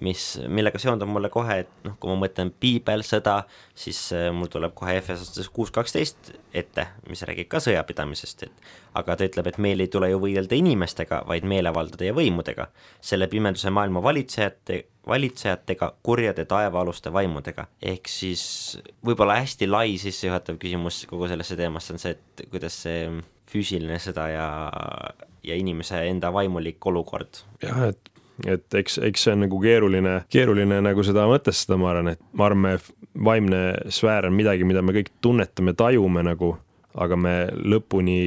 [0.04, 3.40] mis, millega seondub mulle kohe, et noh, kui ma mõtlen piibel, sõda,
[3.78, 9.16] siis äh, mul tuleb kohe Efesos kuus kaksteist ette, mis räägib ka sõjapidamisest, et aga
[9.18, 12.68] ta ütleb, et meil ei tule ju võidelda inimestega, vaid meelevaldade ja võimudega,
[13.04, 17.66] selle pimeduse maailma valitsejate, valitsejatega, kurjade taevaaluste vaimudega.
[17.82, 18.42] ehk siis
[19.04, 23.08] võib-olla hästi lai sissejuhatav küsimus kogu sellesse teemasse on see, et kuidas see
[23.48, 24.48] füüsiline sõda ja,
[25.46, 27.42] ja inimese enda vaimulik olukord.
[27.62, 32.12] jah, et et eks, eks see on nagu keeruline, keeruline nagu seda mõtestada, ma arvan,
[32.14, 33.62] et ma arvan, me vaimne
[33.94, 36.52] sfäär on midagi, mida me kõik tunnetame, tajume nagu,
[36.98, 38.20] aga me lõpuni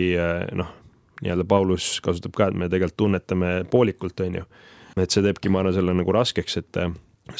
[0.58, 0.74] noh,
[1.22, 4.50] nii-öelda Paulus kasutab ka, et me tegelikult tunnetame poolikult, on ju.
[5.00, 6.82] et see teebki, ma arvan, selle nagu raskeks, et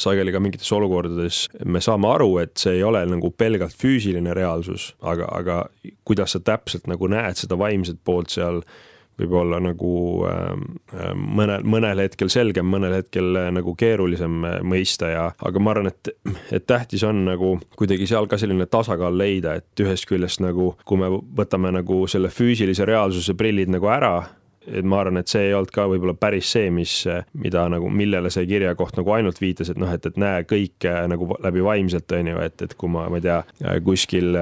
[0.00, 4.92] sageli ka mingites olukordades me saame aru, et see ei ole nagu pelgalt füüsiline reaalsus,
[5.00, 5.58] aga, aga
[6.08, 8.62] kuidas sa täpselt nagu näed seda vaimset poolt seal
[9.20, 9.92] võib olla nagu
[10.28, 15.62] ähm, äh, mõnel, mõnel hetkel selgem, mõnel hetkel äh, nagu keerulisem äh, mõista ja, aga
[15.62, 16.12] ma arvan, et,
[16.54, 21.00] et tähtis on nagu kuidagi seal ka selline tasakaal leida, et ühest küljest nagu, kui
[21.00, 24.14] me võtame nagu selle füüsilise reaalsuse prillid nagu ära,
[24.62, 27.02] et ma arvan, et see ei olnud ka võib-olla päris see, mis,
[27.34, 31.32] mida nagu, millele see kirjakoht nagu ainult viitas, et noh, et, et näe kõike nagu
[31.42, 33.40] läbi vaimselt, on ju, et, et kui ma, ma ei tea,
[33.84, 34.38] kuskil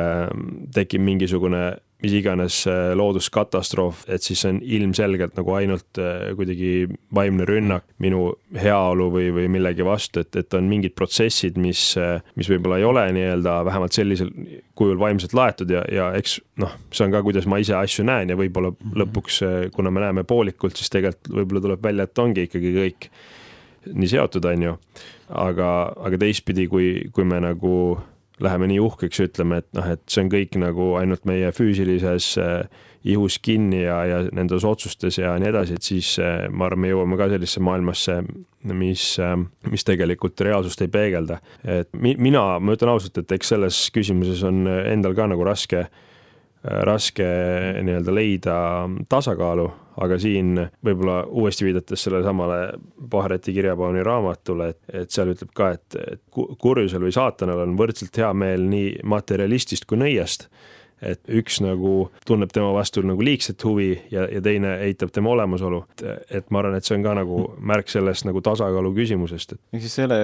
[0.76, 1.64] tekib mingisugune
[2.02, 7.84] mis iganes äh, looduskatastroof, et siis see on ilmselgelt nagu ainult äh, kuidagi vaimne rünnak
[8.02, 12.80] minu heaolu või, või millegi vastu, et, et on mingid protsessid, mis, äh, mis võib-olla
[12.80, 14.32] ei ole nii-öelda vähemalt sellisel
[14.78, 18.32] kujul vaimselt laetud ja, ja eks noh, see on ka, kuidas ma ise asju näen
[18.32, 18.96] ja võib-olla -hmm.
[19.04, 19.42] lõpuks,
[19.74, 23.10] kuna me näeme poolikult, siis tegelikult võib-olla tuleb välja, et ongi ikkagi kõik
[23.90, 24.78] nii seotud, on ju.
[25.28, 27.74] aga, aga teistpidi, kui, kui me nagu
[28.40, 32.84] läheme nii uhkeks ütleme, et noh, et see on kõik nagu ainult meie füüsilises äh,
[33.10, 36.92] ihus kinni ja, ja nendes otsustes ja nii edasi, et siis äh, ma arvan, me
[36.92, 38.20] jõuame ka sellisesse maailmasse,
[38.76, 39.34] mis, äh,
[39.70, 41.40] mis tegelikult reaalsust ei peegelda.
[41.64, 45.88] et mi, mina, ma ütlen ausalt, et eks selles küsimuses on endal ka nagu raske
[46.60, 47.24] raske
[47.80, 48.54] nii-öelda leida
[49.08, 52.58] tasakaalu, aga siin võib-olla uuesti viidates sellele samale
[53.10, 58.16] Pahareti kirjapauni raamatule, et, et seal ütleb ka, et, et kurjusel või saatanal on võrdselt
[58.20, 60.48] hea meel nii materialistist kui nõiast.
[61.00, 65.84] et üks nagu tunneb tema vastu nagu liigset huvi ja, ja teine eitab tema olemasolu.
[66.30, 69.60] et ma arvan, et see on ka nagu märk sellest nagu tasakaalu küsimusest, et.
[69.72, 70.20] ehk siis selle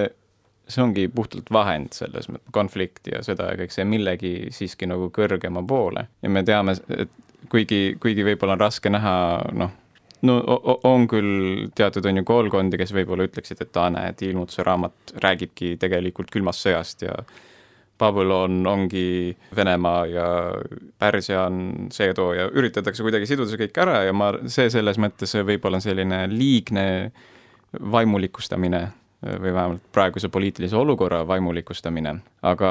[0.68, 5.08] see ongi puhtalt vahend selles mõttes, konflikt ja sõda ja kõik see millegi siiski nagu
[5.14, 7.12] kõrgema poole ja me teame, et
[7.50, 9.16] kuigi, kuigi võib-olla on raske näha,
[9.56, 9.74] noh,
[10.26, 10.36] no
[10.88, 15.76] on küll teatud, on ju, koolkondi, kes võib-olla ütleksid, et aa, näed, ilmutuse raamat räägibki
[15.82, 17.18] tegelikult külmast sõjast ja
[17.98, 20.26] Babylon ongi Venemaa ja
[20.98, 25.00] Pärsia on see too ja üritatakse kuidagi siduda see kõik ära ja ma, see selles
[25.00, 26.86] mõttes võib-olla on selline liigne
[27.80, 28.82] vaimulikustamine
[29.26, 32.70] või vähemalt praeguse poliitilise olukorra vaimulikustamine, aga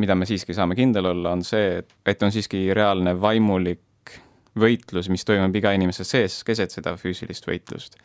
[0.00, 4.16] mida me siiski saame kindel olla, on see, et, on siiski reaalne vaimulik
[4.58, 7.96] võitlus, mis toimub iga inimese sees keset seda füüsilist võitlust.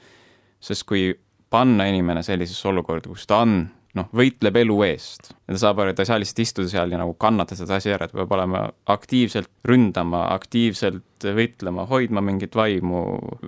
[0.60, 1.12] sest kui
[1.50, 3.60] panna inimene sellisesse olukorda, kus ta on
[3.97, 5.32] noh, võitleb elu eest.
[5.47, 7.80] ja ta saab aru, et ta ei saa lihtsalt istuda seal ja nagu kannatada seda
[7.80, 13.04] asja ära, ta peab olema aktiivselt ründama, aktiivselt võitlema, hoidma mingit vaimu,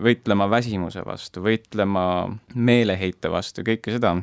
[0.08, 2.04] võitlema väsimuse vastu, võitlema
[2.56, 4.16] meeleheite vastu, kõike seda.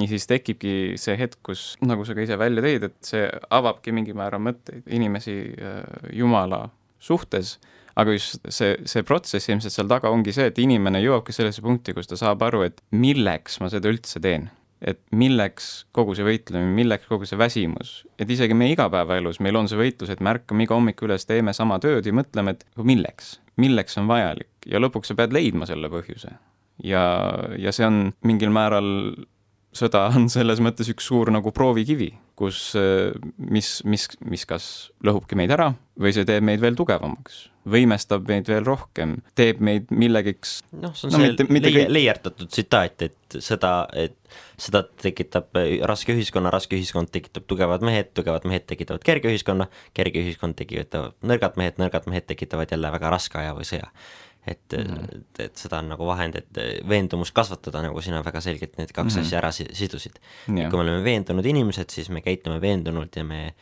[0.00, 3.92] Ja siis tekibki see hetk, kus, nagu sa ka ise välja tõid, et see avabki
[3.94, 5.82] mingil määral mõtteid inimesi äh,
[6.16, 6.66] Jumala
[7.02, 7.58] suhtes.
[7.98, 11.92] Aga just see, see protsess ilmselt seal taga ongi see, et inimene jõuabki sellesse punkti,
[11.92, 14.48] kus ta saab aru, et milleks ma seda üldse teen.
[14.82, 19.68] Et milleks kogu see võitlemine, milleks kogu see väsimus, et isegi meie igapäevaelus meil on
[19.70, 23.36] see võitlus, et me ärkame iga hommik üles, teeme sama tööd ja mõtleme, et milleks,
[23.62, 24.50] milleks on vajalik.
[24.66, 26.32] Ja lõpuks sa pead leidma selle põhjuse.
[26.82, 27.04] ja,
[27.60, 28.88] ja see on mingil määral,
[29.72, 32.72] sõda on selles mõttes üks suur nagu proovikivi, kus,
[33.36, 34.66] mis, mis, mis kas
[35.04, 39.90] lõhubki meid ära või see teeb meid veel tugevamaks võimestab meid veel rohkem, teeb meid
[39.94, 44.16] millegiks noh, see on no, see mitte, mitte leie, leierdatud tsitaat, et seda, et
[44.60, 45.54] seda tekitab
[45.88, 51.14] raske ühiskonna, raske ühiskond tekitab tugevad mehed, tugevad mehed tekitavad kerge ühiskonna, kerge ühiskond tekitavad
[51.22, 53.92] nõrgad mehed, nõrgad mehed tekitavad jälle väga raske aja või sõja.
[54.46, 55.24] Et mm, -hmm.
[55.38, 59.20] et seda on nagu vahend, et veendumust kasvatada, nagu sina väga selgelt need kaks mm
[59.20, 59.26] -hmm.
[59.26, 60.18] asja ära sidusid.
[60.46, 63.54] kui me oleme veendunud inimesed, siis me käitume veendunult ja me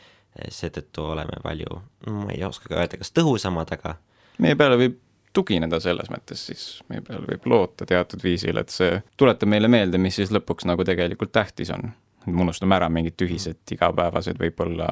[0.49, 3.95] seetõttu oleme palju, ma ei oska ka öelda, kas tõhusamad, aga
[4.37, 4.99] meie peale võib
[5.33, 9.99] tugineda selles mõttes siis, meie peale võib loota teatud viisil, et see tuletab meile meelde,
[10.01, 11.91] mis siis lõpuks nagu tegelikult tähtis on.
[12.21, 14.89] et me unustame ära mingid tühised igapäevased võib-olla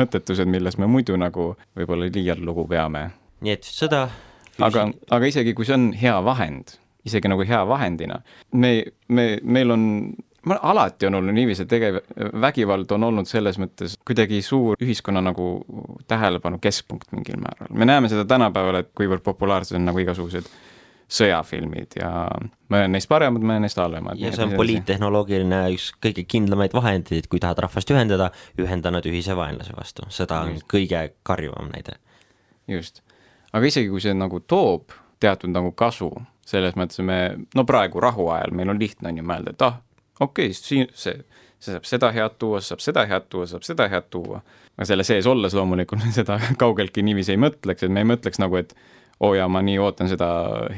[0.00, 3.10] mõttetused, milles me muidu nagu võib-olla liialt lugu peame.
[3.40, 4.08] nii et sõda.
[4.64, 6.76] Aga, aga isegi kui see on hea vahend,
[7.08, 8.72] isegi nagu hea vahendina, me,
[9.08, 9.84] me, meil on
[10.48, 11.98] alati on olnud niiviisi, et tegev,
[12.40, 15.48] vägivald on olnud selles mõttes kuidagi suur ühiskonna nagu
[16.08, 17.70] tähelepanu keskpunkt mingil määral.
[17.74, 20.48] me näeme seda tänapäeval, et kuivõrd populaarsed on nagu igasugused
[21.08, 22.10] sõjafilmid ja
[22.72, 24.20] mõned neist paremad, mõned neist halvemad.
[24.20, 29.36] ja see on poliittehnoloogiline üks kõige kindlamaid vahendeid, kui tahad rahvast ühendada, ühenda nad ühise
[29.36, 30.68] vaenlase vastu, seda on just.
[30.70, 31.96] kõige karjuvam näide.
[32.68, 33.02] just,
[33.52, 36.10] aga isegi kui see nagu toob teatud nagu kasu,
[36.46, 37.18] selles mõttes me,
[37.56, 39.80] no praegu rahuajal meil on lihtne on ju mõelda, et ah,
[40.20, 41.16] okei okay,, siin see,
[41.58, 44.42] see saab seda head tuua, saab seda head tuua, saab seda head tuua.
[44.76, 48.40] aga selle sees olles loomulikult me seda kaugeltki niiviisi ei mõtleks, et me ei mõtleks
[48.42, 48.74] nagu, et
[49.20, 50.28] oo jaa, ma nii ootan seda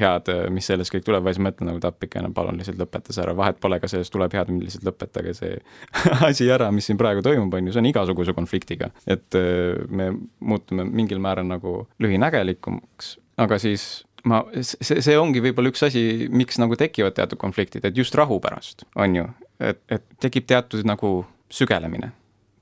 [0.00, 3.24] head, mis sellest kõik tuleb, vaid siis mõtlen nagu, et appikene, palun lihtsalt lõpeta see
[3.24, 5.57] ära, vahet pole, kas sellest tuleb head, lihtsalt lõpetage see
[6.29, 8.90] asi ära, mis siin praegu toimub, on ju, see on igasuguse konfliktiga.
[9.07, 13.90] et äh, me muutume mingil määral nagu lühinägelikumaks, aga siis
[14.24, 18.40] ma, see, see ongi võib-olla üks asi, miks nagu tekivad teatud konfliktid, et just rahu
[18.42, 19.26] pärast, on ju,
[19.61, 21.12] et, et tekib teatud nagu
[21.53, 22.12] sügelemine,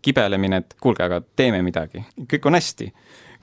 [0.05, 2.91] kibelemine, et kuulge, aga teeme midagi, kõik on hästi,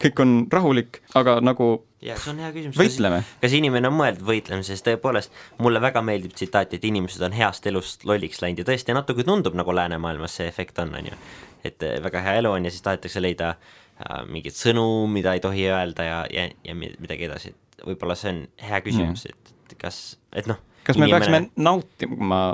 [0.01, 1.69] kõik on rahulik, aga nagu
[2.05, 3.21] ja see on hea küsimus, võitleme.
[3.41, 7.65] kas inimene on mõeldud võitlema, sest tõepoolest mulle väga meeldib tsitaat, et inimesed on heast
[7.69, 11.21] elust lolliks läinud ja tõesti natuke tundub, nagu läänemaailmas see efekt on, on ju.
[11.65, 15.67] et väga hea elu on ja siis tahetakse leida äh, mingeid sõnu, mida ei tohi
[15.71, 20.03] öelda ja, ja, ja midagi edasi, et võib-olla see on hea küsimus, et, et kas,
[20.35, 20.61] et noh.
[20.85, 21.25] kas me inimene...
[21.25, 22.45] peaksime nautima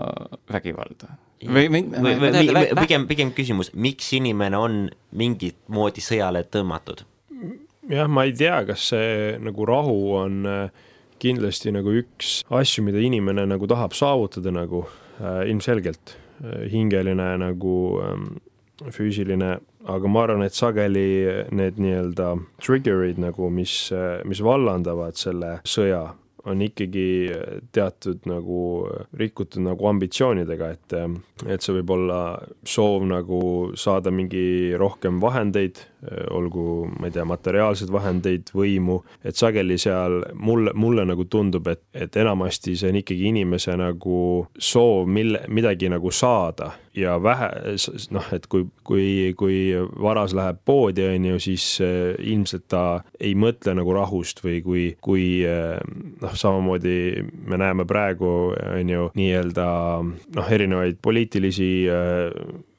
[0.51, 1.15] vägivalda?
[1.41, 4.83] või, või, või, või, või pigem, pigem küsimus, miks inimene on
[5.17, 7.07] mingit moodi sõjale tõmmatud?
[7.91, 10.87] Jah, ma ei tea, kas see nagu rahu on äh,
[11.21, 14.85] kindlasti nagu üks asju, mida inimene nagu tahab saavutada nagu
[15.19, 18.31] äh, ilmselgelt äh, hingeline nagu ähm,
[18.89, 25.59] füüsiline, aga ma arvan, et sageli need nii-öelda trigger'id nagu, mis, äh, mis vallandavad selle
[25.67, 26.07] sõja
[26.49, 27.05] on ikkagi
[27.71, 28.61] teatud nagu
[29.17, 30.95] rikutud nagu ambitsioonidega, et,
[31.45, 32.19] et see võib olla
[32.67, 33.41] soov nagu
[33.77, 35.83] saada mingi rohkem vahendeid,
[36.33, 36.65] olgu,
[36.97, 42.17] ma ei tea, materiaalseid vahendeid, võimu, et sageli seal mulle, mulle nagu tundub, et, et
[42.17, 44.21] enamasti see on ikkagi inimese nagu
[44.57, 47.47] soov mille, midagi nagu saada ja vähe,
[48.11, 49.05] noh, et kui, kui,
[49.39, 49.57] kui
[50.03, 52.83] varas läheb poodi, on ju, siis äh, ilmselt ta
[53.19, 55.77] ei mõtle nagu rahust või kui, kui äh,
[56.21, 59.69] noh, samamoodi me näeme praegu, on ju, nii-öelda
[60.35, 62.27] noh, erinevaid poliitilisi äh,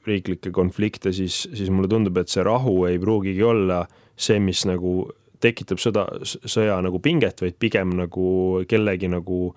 [0.05, 5.07] riiklikke konflikte, siis, siis mulle tundub, et see rahu ei pruugigi olla see, mis nagu
[5.43, 8.27] tekitab sõda, sõja nagu pinget, vaid pigem nagu
[8.69, 9.47] kellegi nagu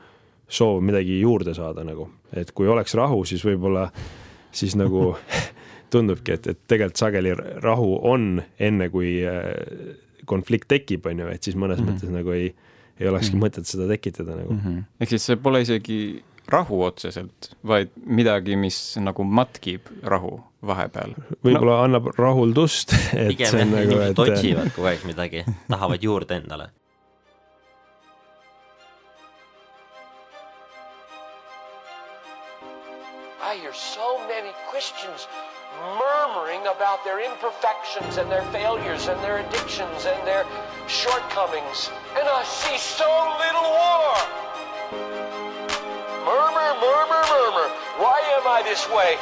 [0.47, 3.89] soov midagi juurde saada nagu, et kui oleks rahu, siis võib-olla
[4.53, 5.17] siis nagu
[5.93, 9.53] tundubki, et, et tegelikult sageli rahu on enne, kui äh,
[10.27, 11.99] konflikt tekib, on ju, et siis mõnes mm -hmm.
[11.99, 12.55] mõttes nagu ei,
[13.01, 13.47] ei olekski mm -hmm.
[13.47, 14.61] mõtet seda tekitada nagu mm.
[14.65, 14.83] -hmm.
[15.01, 21.15] ehk siis see pole isegi rahu otseselt, vaid midagi, mis nagu matkib rahu vahepeal.
[21.45, 21.83] võib-olla no.
[21.83, 22.95] annab rahuldust.
[23.31, 24.19] pigem jah, nagu, inimesed et...
[24.19, 26.71] otsivad kogu aeg midagi, tahavad juurde endale
[33.73, 35.29] so many Christians
[35.79, 40.45] murmuring about their imperfections and their failures and their addictions and their
[40.89, 41.91] shortcomings.
[42.19, 43.07] And I see so
[43.39, 44.19] little war.
[46.27, 47.69] Murmur, murmur, murmur.
[48.03, 49.15] Why am I this way?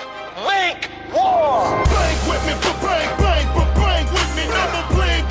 [0.49, 1.69] Make war!
[1.85, 4.49] Bang with me, bang, bang, bang with me.
[4.49, 5.29] Never playing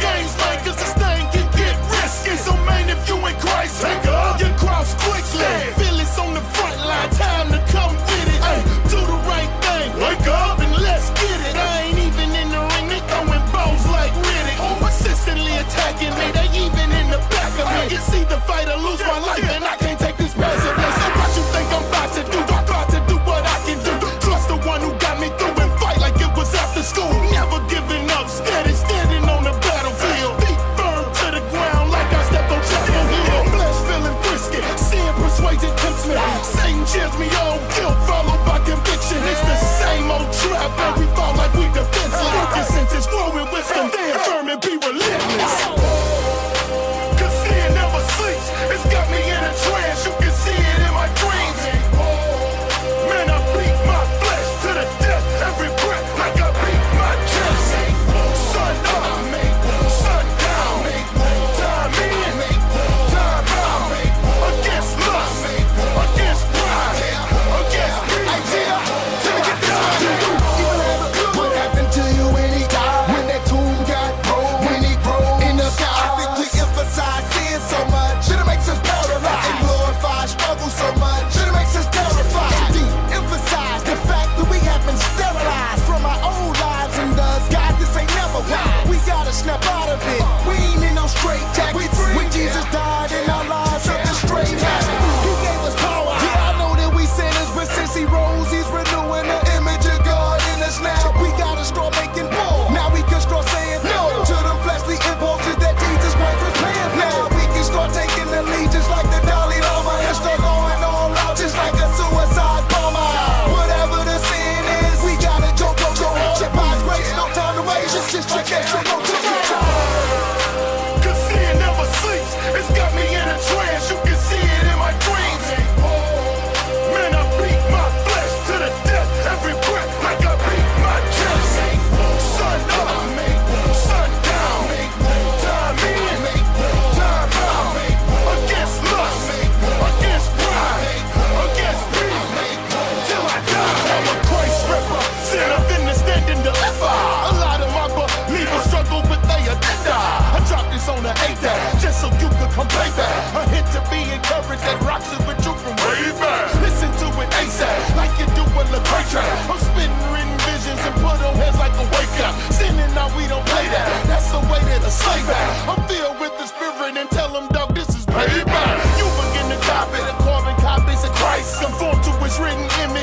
[152.03, 153.15] so you could come pay back.
[153.31, 156.51] A hint to be encouraged that rocks is with you from way back.
[156.59, 159.31] Listen to it ASAP, like you do with the great track.
[159.47, 162.35] I'm spinning written visions and put on heads like a wake up.
[162.51, 163.87] Sinning now we don't play that.
[164.11, 165.47] That's the way that a slave back.
[165.71, 168.75] I'm filled with the spirit and tell them, dog, this is payback.
[168.99, 171.63] You begin to copy the carbon copies of Christ.
[171.63, 173.02] Conform to his written image.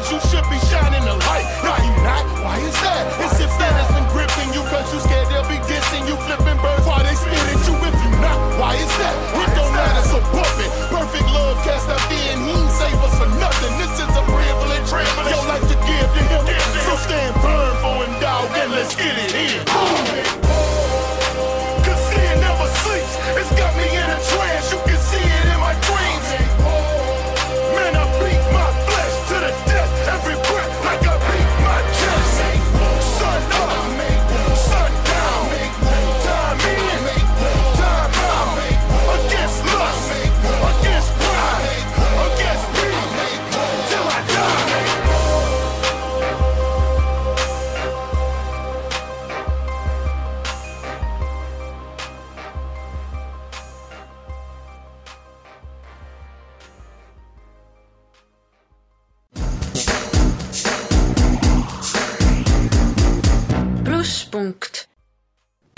[11.65, 13.73] cast out fear and he ain't save us for nothing.
[13.79, 15.33] This is a privilege, privilege.
[15.33, 16.45] Your life to give to him.
[16.87, 19.65] So stand firm for him, dog, and let's get it in.
[19.67, 20.40] Boom.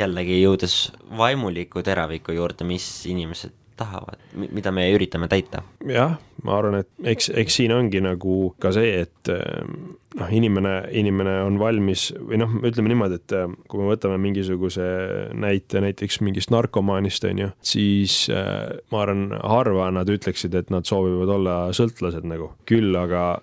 [0.02, 0.76] Jällegi jõudes
[1.18, 5.62] vaimuliku teraviku juurde, mis inimesed tahavad, mida me üritame täita.
[5.88, 11.38] jah, ma arvan, et eks, eks siin ongi nagu ka see, et noh, inimene, inimene
[11.46, 13.36] on valmis või noh, ütleme niimoodi, et
[13.70, 14.88] kui me võtame mingisuguse
[15.34, 21.32] näite näiteks mingist narkomaanist, on ju, siis ma arvan, harva nad ütleksid, et nad soovivad
[21.38, 23.40] olla sõltlased nagu, küll aga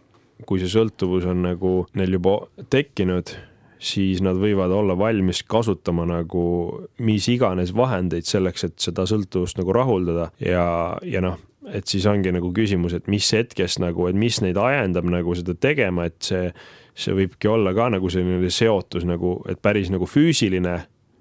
[0.48, 2.38] kui see sõltuvus on nagu neil juba
[2.72, 3.34] tekkinud,
[3.80, 6.44] siis nad võivad olla valmis kasutama nagu
[7.06, 10.30] mis iganes vahendeid selleks, et seda sõltuvust nagu rahuldada.
[10.44, 11.40] Ja, ja noh,
[11.74, 15.56] et siis ongi nagu küsimus, et mis hetkest nagu, et mis neid ajendab nagu seda
[15.56, 16.52] tegema, et see,
[16.98, 20.80] see võibki olla ka nagu selline seotus nagu, et päris nagu füüsiline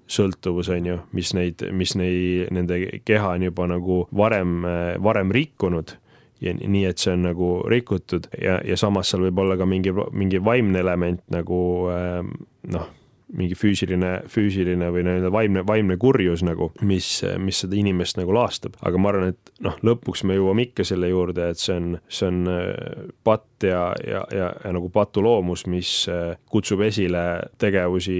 [0.09, 4.63] sõltuvus, on ju, mis neid, mis neid, nende keha on juba nagu varem,
[5.05, 5.93] varem rikkunud
[6.41, 9.93] ja nii, et see on nagu rikutud ja, ja samas seal võib olla ka mingi,
[10.11, 11.59] mingi vaimne element nagu
[11.93, 12.33] ähm,
[12.71, 12.87] noh,
[13.37, 18.77] mingi füüsiline, füüsiline või nii-öelda vaimne, vaimne kurjus nagu, mis, mis seda inimest nagu laastab.
[18.85, 22.29] aga ma arvan, et noh, lõpuks me jõuame ikka selle juurde, et see on, see
[22.29, 22.71] on äh,
[23.23, 27.25] patt ja, ja, ja, ja nagu patuloomus, mis äh, kutsub esile
[27.61, 28.19] tegevusi,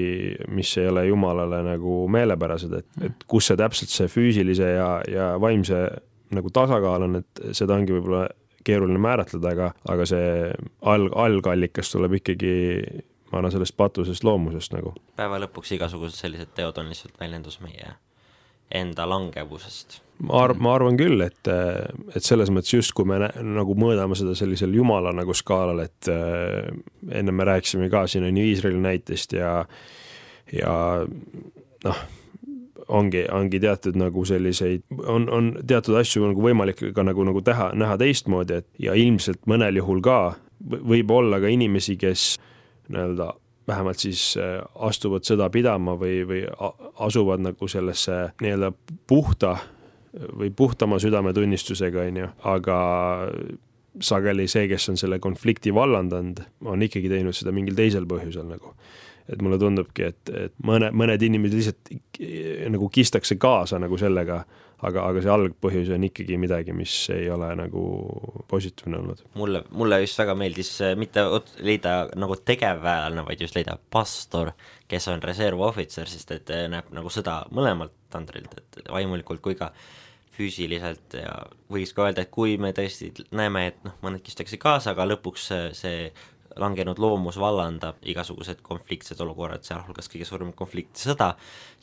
[0.53, 5.31] mis ei ole jumalale nagu meelepärased, et, et kus see täpselt see füüsilise ja, ja
[5.41, 5.87] vaimse
[6.35, 8.27] nagu tasakaal on, et seda ongi võib-olla
[8.65, 10.27] keeruline määratleda, aga, aga see
[10.91, 12.53] alg, algallikas tuleb ikkagi
[13.31, 14.93] ma arvan, sellest patusest loomusest nagu.
[15.19, 17.95] päeva lõpuks igasugused sellised teod on lihtsalt väljendus meie
[18.75, 19.99] enda langevusest.
[20.25, 21.49] ma arv-, ma arvan küll, et,
[22.13, 26.69] et selles mõttes justkui me nagu mõõdame seda sellisel jumala nagu skaalal, et äh,
[27.21, 29.53] enne me rääkisime ka siin on ju Iisraeli näitest ja,
[30.53, 30.73] ja
[31.85, 32.07] noh
[32.89, 37.71] ongi, ongi teatud nagu selliseid, on, on teatud asju nagu võimalik ka nagu, nagu teha,
[37.77, 40.19] näha teistmoodi, et ja ilmselt mõnel juhul ka
[40.59, 42.33] võib olla ka inimesi, kes
[42.89, 43.31] nii-öelda
[43.69, 44.57] vähemalt siis äh,
[44.89, 46.45] astuvad sõda pidama või, või
[47.05, 48.73] asuvad nagu sellesse nii-öelda
[49.07, 49.57] puhta
[50.09, 52.77] või puhtama südametunnistusega, on ju, aga
[54.01, 58.73] sageli see, kes on selle konflikti vallandanud, on ikkagi teinud seda mingil teisel põhjusel nagu
[59.29, 61.93] et mulle tundubki, et, et mõne, mõned inimesed lihtsalt
[62.73, 64.39] nagu kistakse kaasa nagu sellega,
[64.85, 67.83] aga, aga see algpõhjus on ikkagi midagi, mis ei ole nagu
[68.49, 69.23] positiivne olnud.
[69.39, 71.25] mulle, mulle just väga meeldis mitte
[71.65, 74.53] leida nagu tegevväelane, vaid just leida pastor,
[74.89, 79.73] kes on reservohvitser, sest et näeb nagu sõda mõlemalt tandrilt, et vaimulikult kui ka
[80.39, 81.33] füüsiliselt ja
[81.71, 85.49] võiks ka öelda, et kui me tõesti näeme, et noh, mõned kistakse kaasa, aga lõpuks
[85.75, 86.11] see
[86.59, 91.33] langenud loomus vallandab igasugused konfliktsed olukorrad, sealhulgas kõige suurem konflikt, sõda,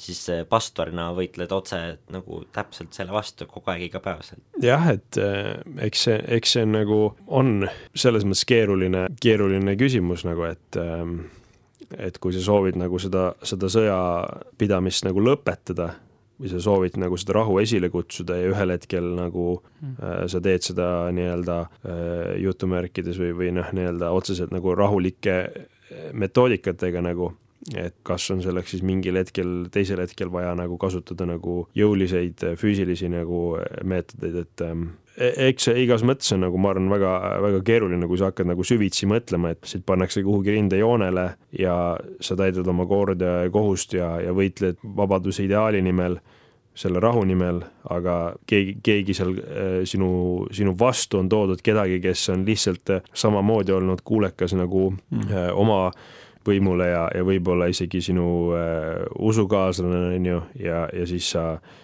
[0.00, 1.80] siis pastorina võitled otse
[2.12, 4.42] nagu täpselt selle vastu kogu aeg igapäevaselt.
[4.62, 5.54] jah, et äh,
[5.86, 11.18] eks see, eks see nagu on selles mõttes keeruline, keeruline küsimus nagu, et ähm,
[11.94, 15.92] et kui sa soovid nagu seda, seda sõjapidamist nagu lõpetada
[16.40, 19.94] või sa soovid nagu seda rahu esile kutsuda ja ühel hetkel nagu mm.
[19.96, 25.66] äh, sa teed seda nii-öelda äh, jutumärkides või, või noh, nii-öelda otseselt nagu rahulike äh,
[26.12, 27.32] metoodikatega nagu,
[27.74, 32.60] et kas on selleks siis mingil hetkel, teisel hetkel vaja nagu kasutada nagu jõuliseid äh,
[32.60, 37.12] füüsilisi nagu äh, meetodeid, et ähm, eks see igas mõttes on nagu ma arvan, väga,
[37.44, 41.26] väga keeruline, kui sa hakkad nagu süvitsi mõtlema, et sind pannakse kuhugi rindejoonele
[41.58, 41.76] ja
[42.20, 46.18] sa täidad oma kord ja kohust ja, ja võitled vabaduse ideaali nimel,
[46.76, 50.10] selle rahu nimel, aga keegi, keegi seal äh, sinu,
[50.52, 55.32] sinu vastu on toodud kedagi, kes on lihtsalt äh, samamoodi olnud kuulekas nagu mm.
[55.56, 55.80] oma
[56.46, 61.74] võimule ja, ja võib-olla isegi sinu äh, usukaaslane, on ju, ja, ja siis sa äh,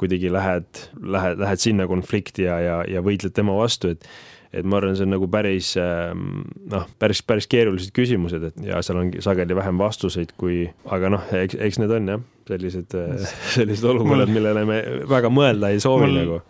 [0.00, 4.08] kuidagi lähed, lähed, lähed sinna konflikti ja, ja, ja võitled tema vastu, et
[4.50, 6.42] et ma arvan, see on nagu päris ähm,
[6.72, 11.28] noh, päris, päris keerulised küsimused, et ja seal ongi sageli vähem vastuseid kui, aga noh,
[11.38, 14.80] eks, eks need on jah, sellised, äh, sellised olukorrad, millele me
[15.10, 16.40] väga mõelda ei soovi mul, nagu.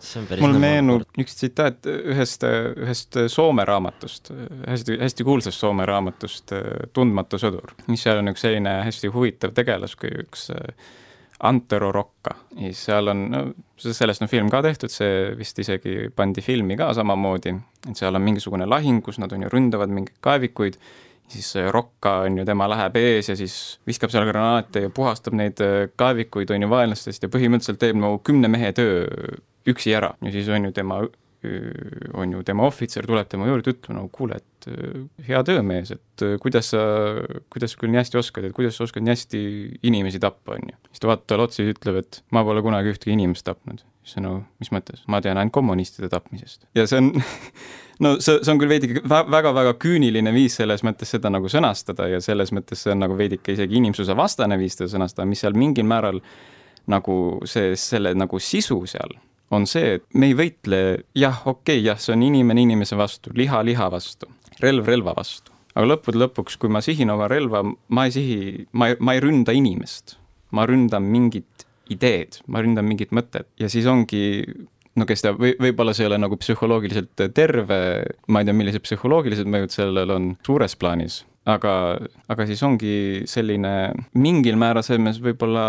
[0.40, 2.48] mul meenub üks tsitaat ühest,
[2.86, 4.32] ühest Soome raamatust,
[4.64, 6.56] hästi, hästi kuulsast Soome raamatust
[6.96, 10.88] Tundmatu sõdur, mis seal on üks selline hästi huvitav tegelas, kui üks äh,
[11.48, 12.34] Antero Rocca.
[12.60, 13.42] Ja seal on, no
[13.80, 17.54] sellest on film ka tehtud, see vist isegi pandi filmi ka samamoodi,
[17.88, 20.76] et seal on mingisugune lahing, kus nad on ju ründavad mingeid kaevikuid,
[21.30, 23.54] siis Rocca on ju, tema läheb ees ja siis
[23.88, 28.20] viskab seal granaate ja puhastab neid äh, kaevikuid, on ju, vaenlastest ja põhimõtteliselt teeb nagu
[28.26, 29.06] kümne mehe töö
[29.70, 30.14] üksi ära.
[30.24, 31.02] Ja siis on ju tema
[32.14, 34.66] on ju tema ohvitser, tuleb tema juurde ütlema, no kuule, et
[35.24, 36.82] hea töömees, et kuidas sa,
[37.52, 39.40] kuidas sa küll nii hästi oskad, et kuidas sa oskad nii hästi
[39.88, 40.76] inimesi tappa, on ju.
[40.90, 43.80] siis ta vaatab talle otsa ja ütleb, et ma pole kunagi ühtegi inimest tapnud.
[44.04, 46.68] siis on nagu, mis mõttes, ma tean ainult kommunistide tapmisest.
[46.76, 47.10] ja see on
[48.04, 52.20] no see, see on küll veidike väga-väga küüniline viis selles mõttes seda nagu sõnastada ja
[52.24, 55.88] selles mõttes see on nagu veidike isegi inimsuse vastane viis seda sõnastada, mis seal mingil
[55.88, 56.20] määral
[56.90, 57.16] nagu
[57.48, 59.16] see, selle nagu sisu seal
[59.50, 60.80] on see, et me ei võitle,
[61.18, 64.30] jah, okei okay,, jah, see on inimene inimese vastu, liha liha vastu,
[64.62, 65.54] relv relva vastu.
[65.74, 69.22] aga lõppude lõpuks, kui ma sihin oma relva, ma ei sihi, ma ei, ma ei
[69.22, 70.16] ründa inimest,
[70.56, 73.48] ma ründan mingit ideed, ma ründan mingit mõtet.
[73.58, 74.44] Ja siis ongi
[74.98, 77.80] no kes teab, või võib-olla see ei ole nagu psühholoogiliselt terve,
[78.30, 81.74] ma ei tea, millised psühholoogilised mõjud sellel on suures plaanis, aga,
[82.30, 82.94] aga siis ongi
[83.30, 83.74] selline
[84.18, 85.66] mingil määral selles mõttes võib-olla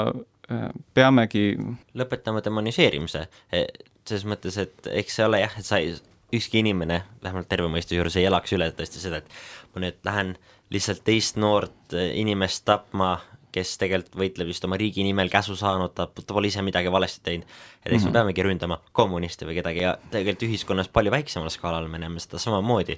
[0.93, 1.55] peamegi
[1.97, 3.65] lõpetama demoniseerimise, e,
[4.07, 5.93] selles mõttes, et eks see ole jah, et sa ei,
[6.35, 10.35] ükski inimene, vähemalt terve mõistuse juures ei elaks üle tõesti seda, et ma nüüd lähen
[10.71, 13.17] lihtsalt teist noort e, inimest tapma
[13.51, 17.45] kes tegelikult võitleb just oma riigi nimel käsu saanud, ta, pole ise midagi valesti teinud.
[17.83, 18.03] et eks mm -hmm.
[18.03, 18.13] me mhm.
[18.13, 22.97] peamegi ründama kommuniste või kedagi ja tegelikult ühiskonnas palju väiksemal skaalal me näeme seda samamoodi.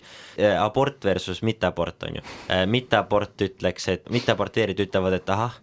[0.59, 2.21] abort versus mitteabort on ju,
[2.65, 5.59] mitteabort ütleks, et mitteaborteerid ütlevad, et ahah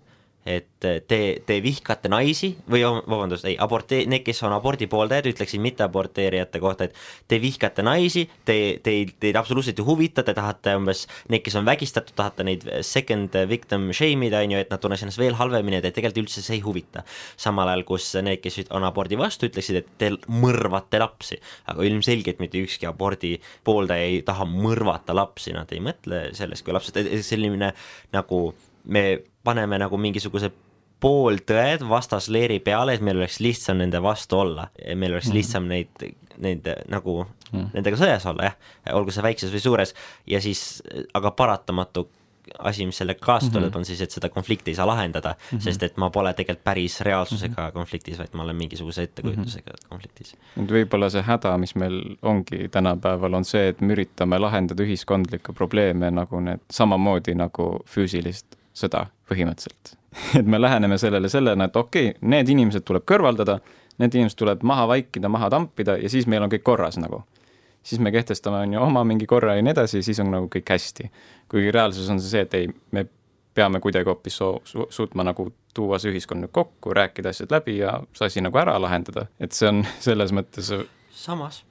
[0.48, 5.60] et te, te vihkate naisi või vabandust, ei, aborte-, need, kes on abordi pooldajad, ütleksid
[5.60, 6.96] mitteaborteerijate kohta, et
[7.28, 11.68] te vihkate naisi, te, teid, teid absoluutselt ei huvita, te tahate umbes, need, kes on
[11.68, 15.80] vägistatud, tahate neid second victim shame ida, on ju, et nad tunneks ennast veel halvemini,
[15.80, 17.04] et tegelikult üldse see ei huvita.
[17.40, 21.36] samal ajal, kus need, kes on abordi vastu, ütleksid, et te mõrvate lapsi,
[21.68, 26.74] aga ilmselgelt mitte ükski abordi pooldaja ei taha mõrvata lapsi, nad ei mõtle sellest, kui
[26.74, 27.74] lapsed, selline
[28.16, 28.42] nagu
[28.84, 30.50] me paneme nagu mingisuguse
[31.00, 35.36] pooltõed vastasleeri peale, et meil oleks lihtsam nende vastu olla, meil oleks mhm.
[35.38, 36.06] lihtsam neid,
[36.40, 37.70] neid nagu mm.
[37.74, 38.56] nendega sõjas olla jah,
[38.96, 39.94] olgu see väikses või suures
[40.28, 40.82] ja siis
[41.16, 42.08] aga paratamatu
[42.58, 43.78] asi, mis sellega kaasa tuleb mm, -hmm.
[43.78, 45.62] on siis, et seda konflikti ei saa lahendada mm, -hmm.
[45.62, 47.72] sest et ma pole tegelikult päris reaalsusega mm -hmm.
[47.72, 49.88] konfliktis, vaid ma olen mingisuguse ettekujutusega mm -hmm.
[49.88, 50.36] konfliktis.
[50.56, 55.52] nüüd võib-olla see häda, mis meil ongi tänapäeval, on see, et me üritame lahendada ühiskondlikke
[55.52, 59.94] probleeme nagu need, samamoodi nagu füüsilist sõda põhimõtteliselt
[60.38, 63.58] et me läheneme sellele sellena, et okei okay,, need inimesed tuleb kõrvaldada,
[64.02, 67.22] need inimesed tuleb maha vaikida, maha tampida ja siis meil on kõik korras nagu.
[67.82, 70.74] siis me kehtestame, on ju, oma mingi korra ja nii edasi, siis on nagu kõik
[70.74, 71.10] hästi.
[71.48, 73.06] kuigi reaalsus on see et ei, me
[73.54, 77.78] peame kuidagi hoopis su su suutma nagu tuua see ühiskond nüüd kokku, rääkida asjad läbi
[77.78, 80.74] ja see asi nagu ära lahendada, et see on selles mõttes
[81.10, 81.64] samas,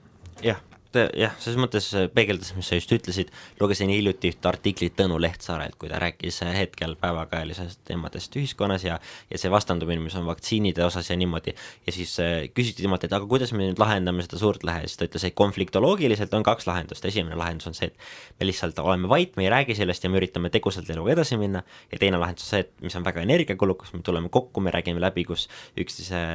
[0.44, 3.30] jah jah, selles mõttes äh, peegeldas, mis sa just ütlesid,
[3.60, 8.98] lugesin hiljuti ühte artiklit Tõnu Lehtsaarelt, kui ta rääkis äh, hetkel päevakajalisest teemadest ühiskonnas ja
[9.30, 11.54] ja see vastandumine, mis on vaktsiinide osas ja niimoodi,
[11.86, 14.98] ja siis äh, küsiti temalt, et aga kuidas me nüüd lahendame seda suurt lähe, siis
[15.00, 19.12] ta ütles, et konfliktoloogiliselt on kaks lahendust, esimene lahendus on see, et me lihtsalt oleme
[19.12, 21.64] vait, me ei räägi sellest ja me üritame tegusalt eluga edasi minna,
[21.94, 25.04] ja teine lahendus on see, et mis on väga energiakulukas, me tuleme kokku, me räägime
[25.04, 25.46] läbi, kus
[25.78, 26.26] üksteise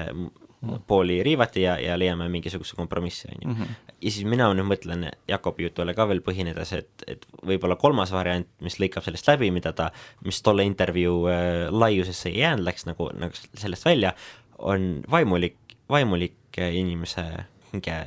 [0.87, 3.53] pooli riivati ja, ja leiame mingisuguse kompromissi, on ju.
[3.55, 3.75] Mhm.
[4.01, 8.49] ja siis mina nüüd mõtlen Jakobi jutule ka veel põhinedes, et, et võib-olla kolmas variant,
[8.65, 9.91] mis lõikab sellest läbi, mida ta,
[10.25, 14.15] mis tolle intervjuu äh, laiusesse ei jäänud, läks nagu, nagu sellest välja,
[14.59, 15.57] on vaimulik,
[15.91, 17.25] vaimulik inimese
[17.73, 18.05] hinge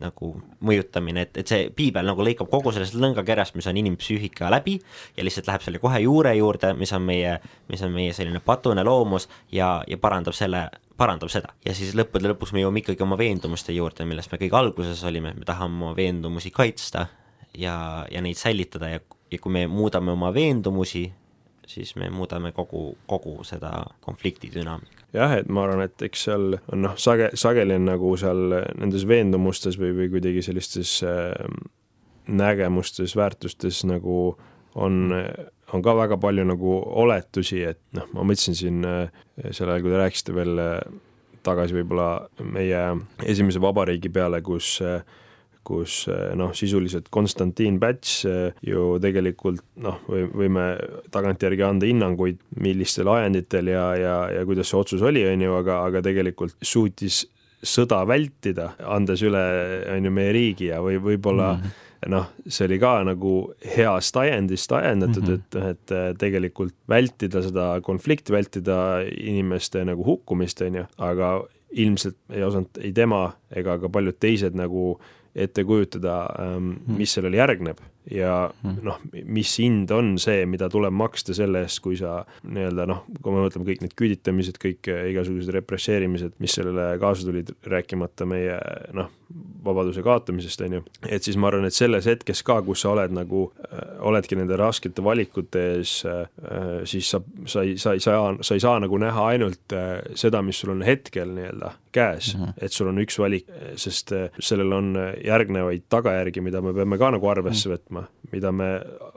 [0.00, 0.30] nagu
[0.64, 4.78] mõjutamine, et, et see piibel nagu lõikab kogu sellest lõngakerast, mis on inimpsüühika läbi
[5.16, 7.36] ja lihtsalt läheb selle kohe juure juurde, mis on meie,
[7.68, 10.66] mis on meie selline patune loomus ja, ja parandab selle,
[11.00, 11.54] parandab seda.
[11.64, 15.34] ja siis lõppude lõpuks me jõuame ikkagi oma veendumuste juurde, millest me kõige alguses olime,
[15.38, 17.06] me tahame oma veendumusi kaitsta
[17.56, 17.74] ja,
[18.10, 19.00] ja neid säilitada ja,
[19.32, 21.08] ja kui me muudame oma veendumusi,
[21.70, 23.72] siis me muudame kogu, kogu seda
[24.04, 28.12] konflikti dünaamikat jah, et ma arvan, et eks seal on noh, sage-, sageli on nagu
[28.20, 31.32] seal nendes veendumustes või, või kuidagi sellistes äh,
[32.30, 34.20] nägemustes, väärtustes nagu
[34.78, 35.14] on,
[35.74, 39.94] on ka väga palju nagu oletusi, et noh, ma mõtlesin siin äh, sel ajal, kui
[39.94, 40.76] te rääkisite veel äh,
[41.46, 42.10] tagasi võib-olla
[42.44, 42.84] meie
[43.28, 45.02] esimese vabariigi peale, kus äh,
[45.70, 46.06] kus
[46.40, 48.22] noh, sisuliselt Konstantin Päts
[48.64, 50.64] ju tegelikult noh, võime
[51.12, 55.82] tagantjärgi anda hinnanguid, millistel ajenditel ja, ja, ja kuidas see otsus oli, on ju, aga,
[55.84, 57.20] aga tegelikult suutis
[57.60, 59.44] sõda vältida, andes üle,
[59.92, 63.34] on ju, meie riigi ja või võib-olla mm -hmm noh, see oli ka nagu
[63.74, 65.68] heast ajendist ajendatud mm, -hmm.
[65.68, 71.32] et, et eh, tegelikult vältida seda konflikti, vältida inimeste nagu hukkumist, on ju, aga
[71.70, 75.00] ilmselt ei osanud ei tema ega ka paljud teised nagu
[75.34, 76.96] ette kujutada, ähm, mhm.
[76.98, 77.78] mis sellele järgneb
[78.10, 78.98] ja noh,
[79.28, 83.44] mis hind on see, mida tuleb maksta selle eest, kui sa nii-öelda noh, kui me
[83.44, 88.56] mõtleme kõik need küüditamised, kõik igasugused represseerimised, mis sellele kaasa tulid, rääkimata meie
[88.96, 89.10] noh,
[89.64, 93.12] vabaduse kaotamisest, on ju, et siis ma arvan, et selles hetkes ka, kus sa oled
[93.14, 93.44] nagu,
[94.08, 96.00] oledki nende raskete valikute ees,
[96.90, 97.20] siis sa,
[97.50, 99.76] sa ei, sa ei saa, sa ei saa nagu näha ainult
[100.18, 102.52] seda, mis sul on hetkel nii-öelda käes mm, -hmm.
[102.62, 103.46] et sul on üks valik,
[103.76, 104.94] sest sellel on
[105.24, 107.78] järgnevaid tagajärgi, mida me peame ka nagu arvesse mm -hmm.
[107.90, 108.70] Võtma, mida me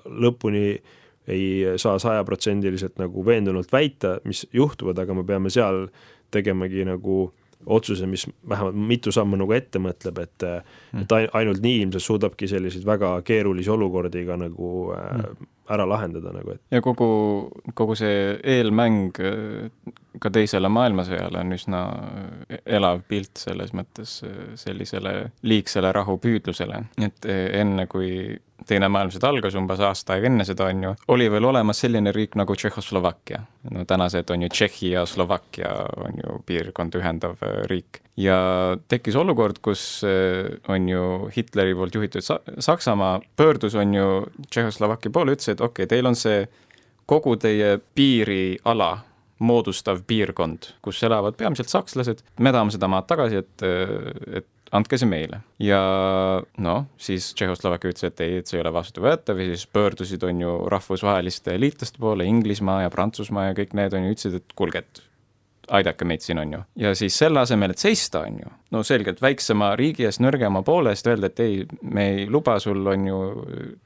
[0.06, 0.82] lõpuni
[1.28, 5.88] ei saa sajaprotsendiliselt nagu veendunult väita, mis juhtuvad, aga me peame seal
[6.32, 7.32] tegemagi nagu
[7.66, 11.06] otsuse, mis vähemalt mitu sammu nagu ette mõtleb, et mm.
[11.06, 15.48] et ainult nii ilmselt suudabki selliseid väga keerulisi olukordi ka nagu mm.
[15.72, 16.62] ära lahendada nagu, et.
[16.76, 17.08] ja kogu,
[17.74, 19.16] kogu see eelmäng
[20.20, 21.84] ka teisele maailmasõjale on üsna
[22.66, 24.20] elav pilt selles mõttes
[24.60, 28.36] sellisele liigsele rahupüüdlusele, et enne, kui
[28.68, 32.38] teine maailmasõda algas umbes aasta aega enne seda, on ju, oli veel olemas selline riik
[32.40, 33.44] nagu Tšehhoslovakkia.
[33.72, 38.02] no tänased on ju Tšehhi ja Slovakkia on ju piirkonda ühendav äh, riik.
[38.18, 38.38] ja
[38.88, 45.12] tekkis olukord, kus äh, on ju Hitleri poolt juhitud Sa Saksamaa pöördus, on ju, Tšehhoslovakkia
[45.12, 46.46] poole, ütles, et okei okay,, teil on see
[47.06, 48.98] kogu teie piiriala
[49.44, 54.98] moodustav piirkond, kus elavad peamiselt sakslased, me tahame seda maad tagasi, et, äh, et andke
[55.00, 55.42] see meile.
[55.62, 55.80] ja
[56.66, 60.42] noh, siis Tšehhoslovakkia ütles, et ei, et see ei ole vastuvõetav ja siis pöördusid, on
[60.44, 64.84] ju, rahvusvaheliste liitlaste poole, Inglismaa ja Prantsusmaa ja kõik need on ju, ütlesid, et kuulge,
[64.84, 65.04] et
[65.72, 66.62] aidake meid siin, on ju.
[66.76, 70.94] ja siis selle asemel, et seista, on ju, no selgelt väiksema riigi eest, nõrgema poole
[70.94, 73.22] eest öelda, et ei, me ei luba sul, on ju,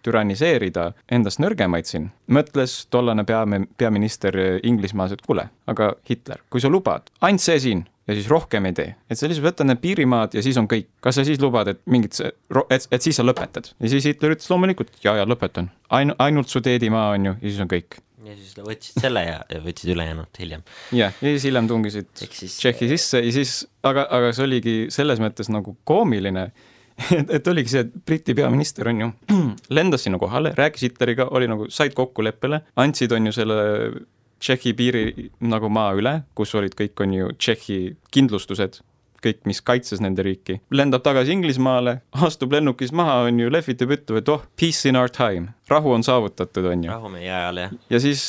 [0.06, 6.72] türaniseerida endast nõrgemaid siin, mõtles tollane peame, peaminister Inglismaas, et kuule, aga Hitler, kui sa
[6.72, 8.96] lubad, ainult see siin ja siis rohkem ei tee.
[9.10, 10.88] et sa lihtsalt võtad need piirimaad ja siis on kõik.
[11.04, 13.74] kas sa siis lubad, et mingit et, et siis sa lõpetad?
[13.80, 15.70] ja siis Hitler ütles loomulikult, ja, ja lõpetan.
[15.94, 18.00] Ain-, ainult Sudeedimaa on ju, ja siis on kõik.
[18.28, 20.64] Ja siis võtsid selle ja, ja võtsid ülejäänud hiljem.
[20.96, 22.58] jah, ja siis hiljem tungisid siis...
[22.60, 26.50] Tšehhi sisse ja siis, aga, aga see oligi selles mõttes nagu koomiline,
[27.20, 29.10] et, et oligi see, et Briti peaminister on ju,
[29.78, 33.58] lendas sinna kohale, rääkis Hitleriga, oli nagu, said kokkuleppele, andsid, on ju, selle
[34.38, 35.06] Tšehhi piiri
[35.50, 37.80] nagu maa üle, kus olid kõik, on ju, Tšehhi
[38.14, 38.84] kindlustused,
[39.24, 44.22] kõik, mis kaitses nende riiki, lendab tagasi Inglismaale, astub lennukist maha, on ju, lehvitab, ütleb,
[44.22, 46.94] et oh, peace in our time, rahu on saavutatud, on ju.
[46.94, 47.76] rahu meie ajal, jah.
[47.94, 48.26] ja siis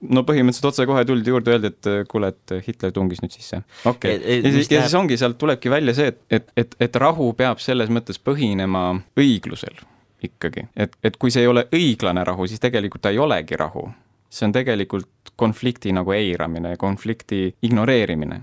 [0.00, 3.62] no põhimõtteliselt otsekohe tuldi juurde, öeldi, et kuule, et Hitler tungis nüüd sisse.
[3.84, 7.00] okei okay., ja, siis, ja siis ongi, sealt tulebki välja see, et, et, et, et
[7.02, 8.84] rahu peab selles mõttes põhinema
[9.20, 9.82] õiglusel
[10.24, 13.88] ikkagi, et, et kui see ei ole õiglane rahu, siis tegelikult ta ei olegi rahu
[14.30, 18.40] see on tegelikult konflikti nagu eiramine, konflikti ignoreerimine.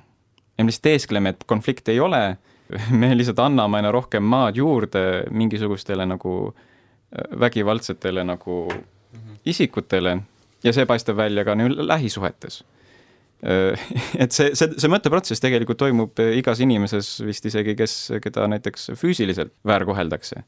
[0.57, 2.21] Ja me lihtsalt teeskleme, et konflikti ei ole,
[3.01, 9.37] me lihtsalt anname aina rohkem maad juurde mingisugustele nagu äh, vägivaldsetele nagu mhm.
[9.45, 10.17] isikutele
[10.63, 12.63] ja see paistab välja ka nii lähisuhetes.
[13.45, 13.87] Äh,
[14.23, 19.53] et see, see, see mõtteprotsess tegelikult toimub igas inimeses vist isegi, kes, keda näiteks füüsiliselt
[19.67, 20.43] väärkoheldakse.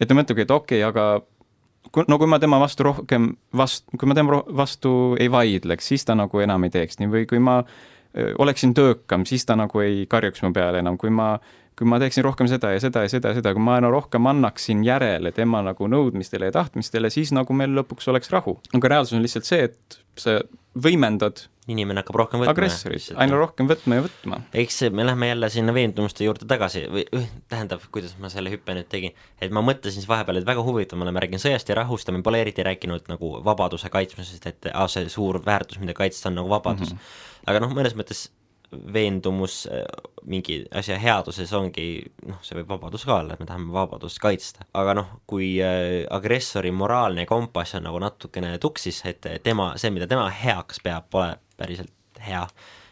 [0.00, 3.90] et ta mõtlebki, et okei okay,, aga kui, no kui ma tema vastu rohkem vast-,
[3.98, 7.42] kui ma tema vastu ei vaidleks, siis ta nagu enam ei teeks nii või kui
[7.42, 7.99] ma öö,
[8.38, 11.36] oleksin töökam, siis ta nagu ei karjuks mu peale enam, kui ma
[11.80, 14.26] kui ma teeksin rohkem seda ja seda ja seda ja seda, kui ma no rohkem
[14.28, 18.58] annaksin järele tema nagu nõudmistele ja tahtmistele, siis nagu meil lõpuks oleks rahu.
[18.76, 20.42] aga reaalsus on lihtsalt see, et sa
[20.76, 22.52] võimendad inimene hakkab rohkem võtma.
[22.52, 24.40] agressorit, aina rohkem võtma ja võtma.
[24.62, 27.06] eks me lähme jälle sinna veendumuste juurde tagasi või
[27.48, 31.00] tähendab, kuidas ma selle hüppe nüüd tegin, et ma mõtlesin siis vahepeal, et väga huvitav,
[31.00, 34.70] me oleme rääkinud sõjast ja rahust ja me pole eriti rääkinud nagu vabaduse kaitsmisest, et
[34.74, 36.98] aa, see suur väärtus, mida kaitsta, on nagu vabadus mm.
[36.98, 37.28] -hmm.
[37.46, 38.28] Aga noh, mõnes mõttes
[38.70, 39.84] veendumus äh,
[40.30, 41.86] mingi asja headuses ongi
[42.28, 44.66] noh, see võib vabadus ka olla, et me tahame vabadust kaitsta.
[44.78, 50.06] aga noh, kui äh, agressori moraalne kompass on nagu natukene tuksis, et tema, see, mida
[50.10, 52.44] tema heaks peab, pole päriselt hea,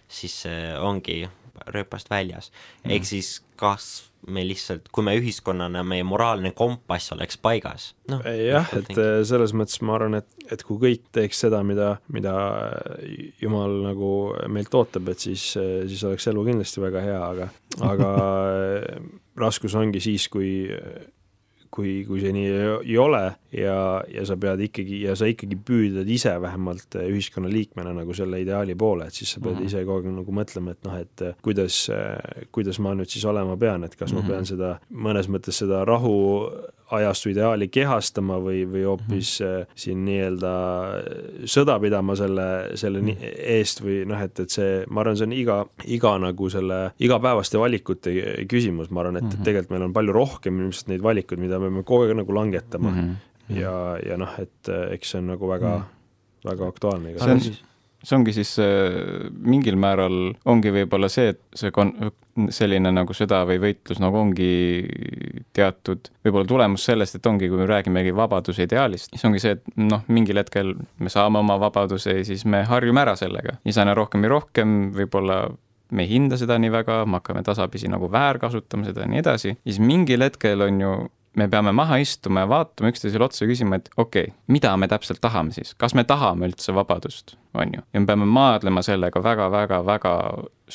[0.08, 1.22] siis see ongi
[1.66, 2.92] rööpast väljas mm..
[2.96, 3.88] ehk siis kas
[4.28, 8.18] me lihtsalt, kui me ühiskonnana, meie moraalne kompass oleks paigas no,.
[8.26, 8.90] jah, et.
[8.94, 12.34] Äh, selles mõttes ma arvan, et, et kui kõik teeks seda, mida, mida
[13.42, 14.10] Jumal nagu
[14.50, 17.48] meilt ootab, et siis, siis oleks elu kindlasti väga hea, aga,
[17.92, 18.10] aga
[19.38, 20.50] raskus ongi siis, kui
[21.78, 23.22] kui, kui see nii ei, ei ole
[23.54, 23.76] ja,
[24.10, 29.06] ja sa pead ikkagi, ja sa ikkagi püüdled ise vähemalt ühiskonnaliikmena nagu selle ideaali poole,
[29.08, 29.70] et siis sa pead mm -hmm.
[29.70, 31.84] ise kogu aeg nagu mõtlema, et noh, et kuidas,
[32.54, 34.22] kuidas ma nüüd siis olema pean, et kas mm -hmm.
[34.22, 34.32] ma mhm.
[34.32, 36.18] pean seda, mõnes mõttes seda rahu
[36.96, 39.78] ajastu ideaali kehastama või, või hoopis mm -hmm.
[39.84, 40.52] siin nii-öelda
[41.44, 43.34] sõda pidama selle, selle mm -hmm.
[43.58, 47.58] eest või noh, et, et see, ma arvan, see on iga, iga nagu selle igapäevaste
[47.58, 48.14] valikute
[48.48, 49.44] küsimus, ma arvan, et mm -hmm.
[49.44, 52.90] tegelikult meil on palju rohkem ilmselt neid valikuid, mida me peame kogu aeg nagu langetama
[52.90, 53.00] mm.
[53.00, 53.16] -hmm
[53.48, 55.84] ja, ja noh, et äh, eks see on nagu väga mm.,
[56.48, 57.14] väga aktuaalne.
[57.18, 57.67] see on,
[58.04, 61.94] see ongi siis äh, mingil määral ongi võib-olla see, et see kon-,
[62.54, 64.50] selline nagu sõda või võitlus nagu ongi
[65.56, 69.80] teatud võib-olla tulemus sellest, et ongi, kui me räägimegi vabaduse ideaalist, siis ongi see, et
[69.82, 73.58] noh, mingil hetkel me saame oma vabaduse ja siis me harjume ära sellega.
[73.66, 75.46] siis aina rohkem ja rohkem võib-olla
[75.90, 79.54] me ei hinda seda nii väga, me hakkame tasapisi nagu väärkasutama seda ja nii edasi,
[79.64, 80.96] siis mingil hetkel on ju
[81.38, 84.88] me peame maha istuma ja vaatama üksteisele otsa ja küsima, et okei okay,, mida me
[84.90, 89.22] täpselt tahame siis, kas me tahame üldse vabadust, on ju, ja me peame maadlema sellega
[89.24, 90.14] väga-väga-väga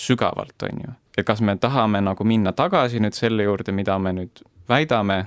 [0.05, 0.95] sügavalt, on ju.
[1.18, 5.26] et kas me tahame nagu minna tagasi nüüd selle juurde, mida me nüüd väidame,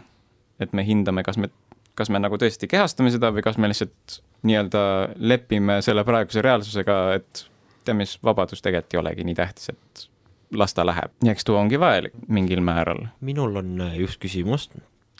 [0.61, 1.51] et me hindame, kas me,
[1.95, 4.82] kas me nagu tõesti kehastame seda või kas me lihtsalt nii-öelda
[5.16, 7.47] lepime selle praeguse reaalsusega, et
[7.87, 10.07] tead mis, vabadus tegelikult ei olegi nii tähtis, et
[10.57, 11.12] las ta läheb.
[11.24, 13.07] ja eks too ongi vajalik mingil määral.
[13.20, 14.70] minul on äh, üks küsimus,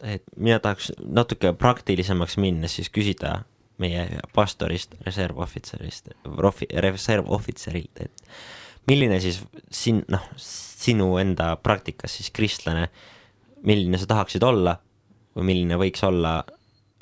[0.05, 3.41] et mina tahaks natuke praktilisemaks minna, siis küsida
[3.83, 6.11] meie pastorist, reservohvitserist,
[6.85, 8.25] reservohvitserilt, et
[8.89, 12.89] milline siis sin-, noh, sinu enda praktikas siis kristlane,
[13.67, 14.77] milline sa tahaksid olla
[15.37, 16.39] või milline võiks olla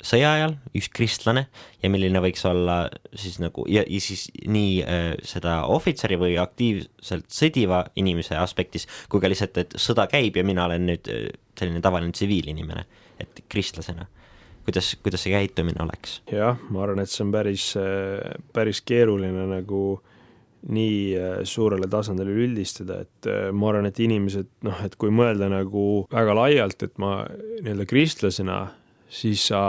[0.05, 1.45] sõja ajal üks kristlane
[1.81, 7.29] ja milline võiks olla siis nagu ja, ja siis nii äh, seda ohvitseri või aktiivselt
[7.33, 11.27] sõdiva inimese aspektis, kui ka lihtsalt, et sõda käib ja mina olen nüüd äh,
[11.59, 12.85] selline tavaline tsiviilinimene,
[13.19, 14.07] et kristlasena.
[14.65, 16.21] kuidas, kuidas see käitumine oleks?
[16.31, 19.85] jah, ma arvan, et see on päris, äh, päris keeruline nagu
[20.65, 25.49] nii äh, suurele tasandile üldistada, et äh, ma arvan, et inimesed noh, et kui mõelda
[25.51, 28.59] nagu väga laialt, et ma nii-öelda kristlasena
[29.11, 29.61] siis sa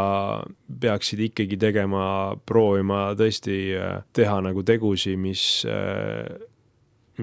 [0.80, 6.24] peaksid ikkagi tegema, proovima tõesti äh, teha nagu tegusid, mis, äh,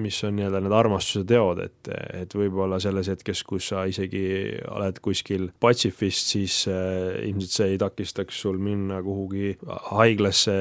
[0.00, 4.24] mis on nii-öelda need armastuse teod, et, et võib-olla selles hetkes, kus sa isegi
[4.70, 9.54] oled kuskil patsifist, siis äh, ilmselt see ei takistaks sul minna kuhugi
[9.90, 10.56] haiglasse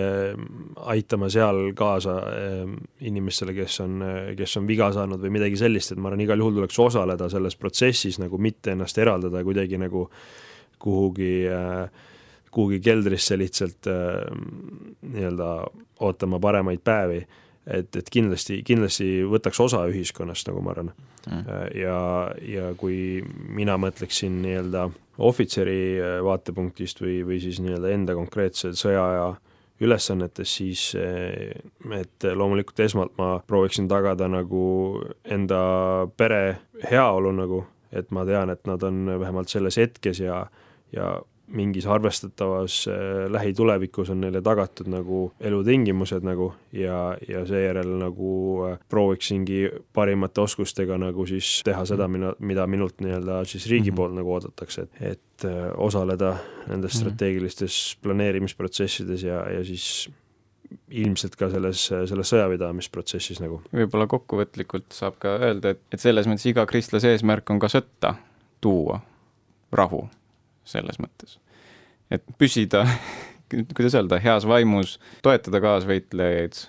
[0.93, 2.63] aitama seal kaasa äh,
[3.09, 3.99] inimestele, kes on,
[4.37, 7.59] kes on viga saanud või midagi sellist, et ma arvan, igal juhul tuleks osaleda selles
[7.61, 10.41] protsessis nagu mitte ennast eraldada kuidagi nagu äh,
[10.83, 11.87] kuhugi, äh,
[12.51, 14.19] kuhugi keldrisse lihtsalt äh,
[15.01, 15.53] nii-öelda
[16.03, 17.23] ootama paremaid päevi.
[17.67, 20.89] et, et kindlasti, kindlasti võtaks osa ühiskonnast, nagu ma arvan
[21.29, 21.45] mm..
[21.79, 21.99] ja,
[22.43, 24.89] ja kui mina mõtleksin nii-öelda
[25.23, 25.79] ohvitseri
[26.25, 29.29] vaatepunktist või, või siis nii-öelda enda konkreetse sõjaaja
[29.83, 34.65] ülesannetes, siis et loomulikult esmalt ma prooviksin tagada nagu
[35.23, 35.61] enda
[36.17, 36.43] pere
[36.91, 40.43] heaolu nagu, et ma tean, et nad on vähemalt selles hetkes ja
[40.93, 41.13] ja
[41.47, 48.29] mingis arvestatavas äh, lähitulevikus on neile tagatud nagu elutingimused nagu ja, ja seejärel nagu
[48.69, 49.59] äh, prooviksingi
[49.93, 53.97] parimate oskustega nagu siis teha seda, mina, mida minult nii-öelda siis riigi mm -hmm.
[53.97, 56.37] poolt nagu oodatakse, et, et äh, osaleda
[56.67, 56.99] nendes mm -hmm.
[56.99, 60.09] strateegilistes planeerimisprotsessides ja, ja siis
[60.89, 63.61] ilmselt ka selles, selles sõjapidamisprotsessis nagu.
[63.73, 68.15] võib-olla kokkuvõtlikult saab ka öelda, et, et selles mõttes iga kristlase eesmärk on ka sõtta
[68.61, 68.99] tuua,
[69.71, 70.07] rahu
[70.65, 71.39] selles mõttes.
[72.11, 72.85] et püsida,
[73.75, 76.65] kuidas öelda, heas vaimus, toetada kaasvõitlejaid,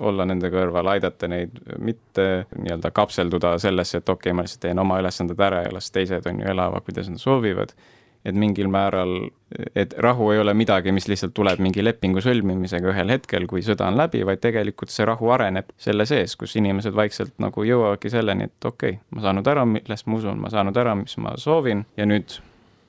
[0.00, 4.80] olla nende kõrval, aidata neid, mitte nii-öelda kapselduda sellesse, et okei okay,, ma lihtsalt teen
[4.80, 7.74] oma ülesanded ära ja las teised on ju elavad, kuidas nad soovivad.
[8.22, 9.32] et mingil määral,
[9.74, 13.88] et rahu ei ole midagi, mis lihtsalt tuleb mingi lepingu sõlmimisega ühel hetkel, kui sõda
[13.90, 18.46] on läbi, vaid tegelikult see rahu areneb selle sees, kus inimesed vaikselt nagu jõuavadki selleni,
[18.46, 21.82] et okei okay,, ma saanud ära, millest ma usun, ma saanud ära, mis ma soovin
[21.98, 22.38] ja nüüd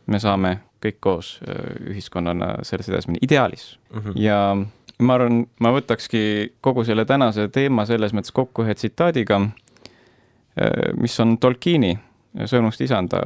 [0.07, 1.35] me saame kõik koos
[1.89, 3.99] ühiskonnana selles edasi minna, ideaalis mm.
[3.99, 4.17] -hmm.
[4.19, 4.39] ja
[4.99, 9.39] ma arvan, ma võtakski kogu selle tänase teema selles mõttes kokku ühe tsitaadiga,
[10.99, 11.95] mis on Tolkieni
[12.33, 13.19] Sõnumust isanda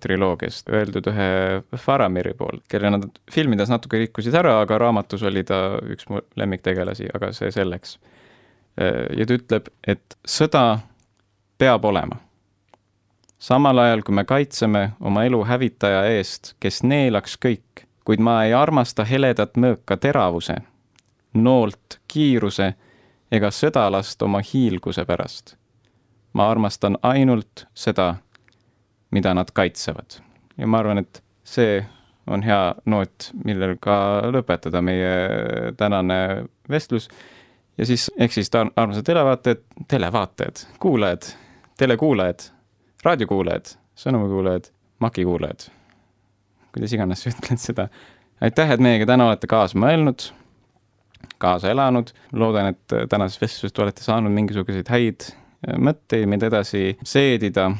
[0.00, 1.28] triloogiast öeldud ühe
[1.80, 7.08] Faramiri poolt, kelle nad filmides natuke rikkusid ära, aga raamatus oli ta üks mu lemmiktegelasi,
[7.16, 7.98] aga see selleks.
[8.76, 10.64] ja ta ütleb, et sõda
[11.58, 12.18] peab olema
[13.44, 18.54] samal ajal kui me kaitseme oma elu hävitaja eest, kes neelaks kõik, kuid ma ei
[18.56, 20.56] armasta heledat mõõka teravuse,
[21.34, 22.70] noolt kiiruse
[23.32, 25.56] ega sõdalast oma hiilguse pärast.
[26.32, 28.14] ma armastan ainult seda,
[29.10, 30.20] mida nad kaitsevad.
[30.56, 31.84] ja ma arvan, et see
[32.26, 37.08] on hea noot, millel ka lõpetada meie tänane vestlus.
[37.78, 41.22] ja siis, ehk siis armsad televaatajad, televaatajad, kuulajad,
[41.76, 42.54] telekuulajad
[43.04, 44.70] raadiokuulajad, sõnumikuulajad,
[45.04, 45.68] makikuulajad,
[46.74, 47.88] kuidas iganes sa ütled seda.
[48.40, 50.28] aitäh, et meiega täna olete kaasa mõelnud,
[51.38, 55.30] kaasa elanud, loodan, et tänasest vestlusest olete saanud mingisuguseid häid
[55.80, 57.70] mõtteid, mida edasi seedida,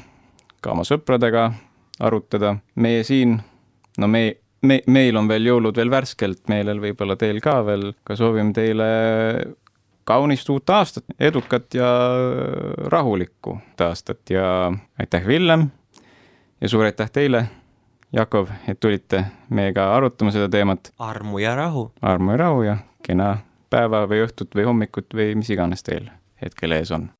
[0.62, 1.50] ka oma sõpradega
[2.04, 2.56] arutada.
[2.74, 3.36] meie siin,
[3.98, 4.24] no me,
[4.62, 8.88] me, meil on veel jõulud veel värskelt meelel, võib-olla teil ka veel, ka soovime teile
[10.04, 11.88] kaunist uut aastat, edukat ja
[12.92, 15.68] rahulikku aastat ja aitäh, Villem
[16.60, 17.46] ja suur aitäh teile,
[18.12, 20.92] Jakob, et tulite meiega arutama seda teemat.
[20.98, 21.92] armu ja rahu.
[22.02, 23.38] armu ja rahu ja kena
[23.70, 26.10] päeva või õhtut või hommikut või mis iganes teil
[26.42, 27.10] hetkel ees on